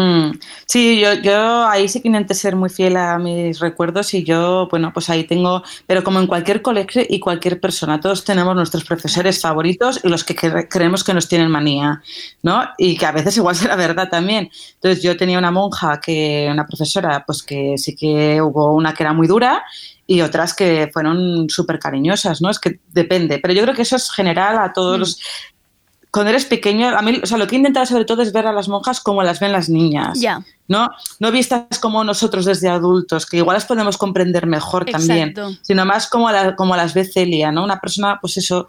[0.00, 4.24] Mm, Sí, yo, yo ahí sí que intenté ser muy fiel a mis recuerdos y
[4.24, 8.54] yo, bueno, pues ahí tengo, pero como en cualquier colegio y cualquier persona, todos tenemos
[8.54, 12.00] nuestros profesores favoritos y los que cre- creemos que nos tienen manía,
[12.42, 12.62] ¿no?
[12.78, 14.48] Y que a veces igual será verdad también.
[14.74, 19.02] Entonces yo tenía una monja, que una profesora, pues que sí que hubo una que
[19.02, 19.64] era muy dura
[20.06, 22.48] y otras que fueron súper cariñosas, ¿no?
[22.48, 25.00] Es que depende, pero yo creo que eso es general a todos Mm.
[25.00, 25.20] los
[26.10, 28.46] cuando eres pequeño, a mí, o sea, lo que he intentado sobre todo es ver
[28.46, 30.18] a las monjas como las ven las niñas.
[30.20, 30.42] Ya.
[30.66, 30.90] No,
[31.20, 35.56] no vistas como nosotros desde adultos, que igual las podemos comprender mejor también, Exacto.
[35.62, 37.62] sino más como, la- como las ve Celia, ¿no?
[37.64, 38.66] Una persona, pues eso,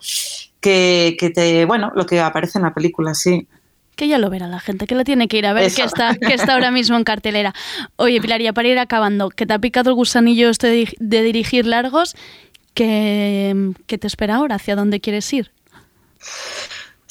[0.59, 3.47] que, que te, bueno, lo que aparece en la película, sí.
[3.95, 5.75] Que ya lo verá la gente, que la tiene que ir a ver, Eso.
[5.77, 7.53] que está, que está ahora mismo en cartelera.
[7.97, 11.21] Oye, Pilar, ya para ir acabando, que te ha picado el gusanillo esto de, de
[11.23, 12.15] dirigir largos,
[12.73, 14.55] que, que te espera ahora?
[14.55, 15.51] ¿Hacia dónde quieres ir?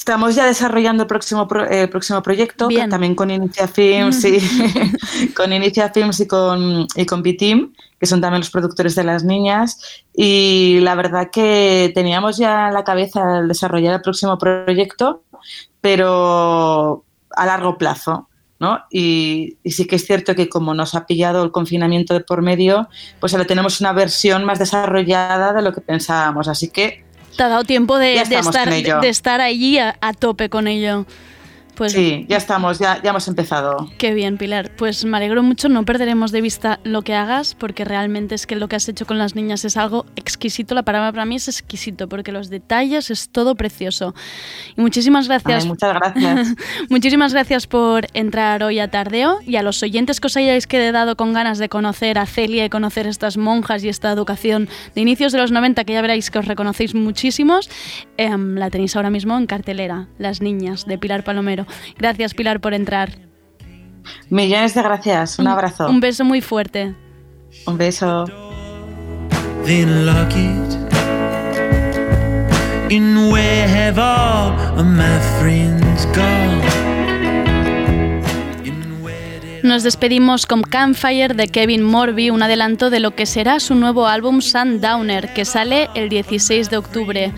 [0.01, 4.39] Estamos ya desarrollando el próximo, pro- eh, próximo proyecto, que también con Inicia Films, sí,
[5.37, 9.23] con Inicia Films y con, y con B-Team, que son también los productores de las
[9.23, 9.77] niñas.
[10.11, 15.21] Y la verdad que teníamos ya en la cabeza el desarrollar el próximo proyecto,
[15.81, 18.27] pero a largo plazo.
[18.59, 18.79] ¿no?
[18.91, 22.41] Y, y sí que es cierto que como nos ha pillado el confinamiento de por
[22.41, 22.89] medio,
[23.19, 26.47] pues ahora tenemos una versión más desarrollada de lo que pensábamos.
[26.47, 27.03] Así que
[27.35, 31.05] Te ha dado tiempo de, estar, de allí a, a tope con ello.
[31.75, 33.89] Pues sí, ya estamos, ya, ya hemos empezado.
[33.97, 34.71] Qué bien, Pilar.
[34.75, 35.69] Pues me alegro mucho.
[35.69, 39.05] No perderemos de vista lo que hagas, porque realmente es que lo que has hecho
[39.05, 40.75] con las niñas es algo exquisito.
[40.75, 44.13] La palabra para mí es exquisito, porque los detalles es todo precioso.
[44.77, 45.63] Y muchísimas gracias.
[45.63, 46.55] Ay, muchas gracias.
[46.89, 51.15] muchísimas gracias por entrar hoy a Tardeo y a los oyentes que os hayáis quedado
[51.15, 55.31] con ganas de conocer a Celia y conocer estas monjas y esta educación de inicios
[55.31, 57.69] de los 90, que ya veréis que os reconocéis muchísimos.
[58.17, 61.65] Em, la tenéis ahora mismo en cartelera, Las Niñas, de Pilar Palomero.
[61.97, 63.11] Gracias, Pilar, por entrar.
[64.29, 65.39] Millones de gracias.
[65.39, 65.89] Un abrazo.
[65.89, 66.95] Un beso muy fuerte.
[67.65, 68.25] Un beso.
[69.65, 70.91] then lock it.
[72.91, 76.61] And where have all of my friends gone?
[79.63, 84.07] Nos despedimos con Campfire de Kevin Morby, un adelanto de lo que será su nuevo
[84.07, 87.31] álbum Sundowner, que sale el 16 de octubre.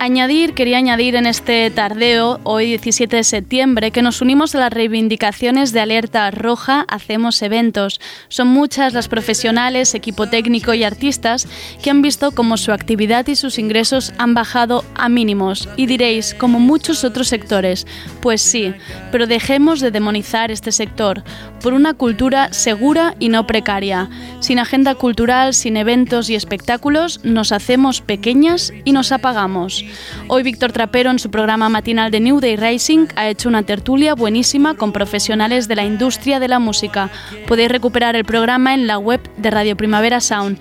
[0.00, 4.72] Añadir, quería añadir en este tardeo, hoy 17 de septiembre, que nos unimos a las
[4.72, 8.00] reivindicaciones de Alerta Roja, hacemos eventos.
[8.28, 11.48] Son muchas las profesionales, equipo técnico y artistas
[11.82, 15.68] que han visto cómo su actividad y sus ingresos han bajado a mínimos.
[15.76, 17.84] Y diréis, como muchos otros sectores,
[18.20, 18.72] pues sí,
[19.10, 21.24] pero dejemos de demonizar este sector
[21.60, 24.08] por una cultura segura y no precaria.
[24.38, 29.84] Sin agenda cultural, sin eventos y espectáculos, nos hacemos pequeñas y nos apagamos.
[30.28, 34.14] Hoy Víctor Trapero en su programa matinal de New Day Rising ha hecho una tertulia
[34.14, 37.10] buenísima con profesionales de la industria de la música.
[37.46, 40.58] Podéis recuperar el programa en la web de Radio Primavera Sound.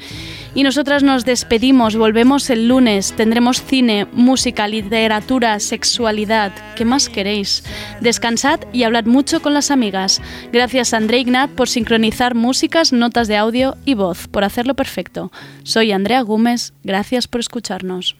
[0.57, 6.51] Y nosotras nos despedimos, volvemos el lunes, tendremos cine, música, literatura, sexualidad.
[6.75, 7.63] ¿Qué más queréis?
[8.01, 10.19] Descansad y hablad mucho con las amigas.
[10.51, 15.31] Gracias a André Ignat por sincronizar músicas, notas de audio y voz, por hacerlo perfecto.
[15.61, 18.15] Soy Andrea Gómez, gracias por escucharnos.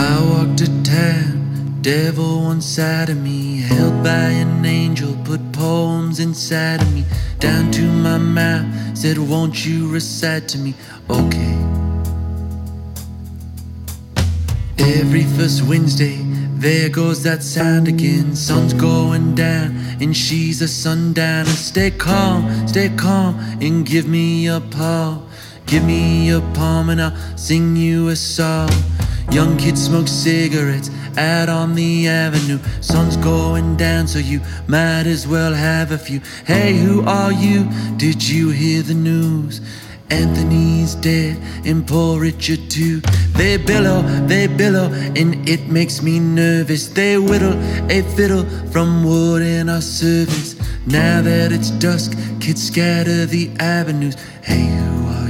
[0.00, 6.20] I walked a town, devil one side of me, held by an angel, put poems
[6.20, 7.04] inside of me,
[7.38, 10.74] down to my mouth, said, Won't you recite to me?
[11.10, 11.54] Okay.
[14.78, 16.16] Every first Wednesday,
[16.54, 18.34] there goes that sound again.
[18.34, 21.44] Sun's going down, and she's a sundowner.
[21.44, 25.20] Stay calm, stay calm, and give me a paw.
[25.66, 28.70] Give me a palm, and I'll sing you a song.
[29.32, 32.58] Young kids smoke cigarettes out on the avenue.
[32.80, 36.20] Sun's going down, so you might as well have a few.
[36.46, 37.64] Hey, who are you?
[37.96, 39.60] Did you hear the news?
[40.10, 43.00] Anthony's dead and poor Richard too.
[43.36, 46.88] They billow, they billow, and it makes me nervous.
[46.88, 47.54] They whittle
[47.88, 50.56] a fiddle from wood in our service.
[50.86, 54.16] Now that it's dusk, kids scatter the avenues.
[54.42, 55.29] Hey, who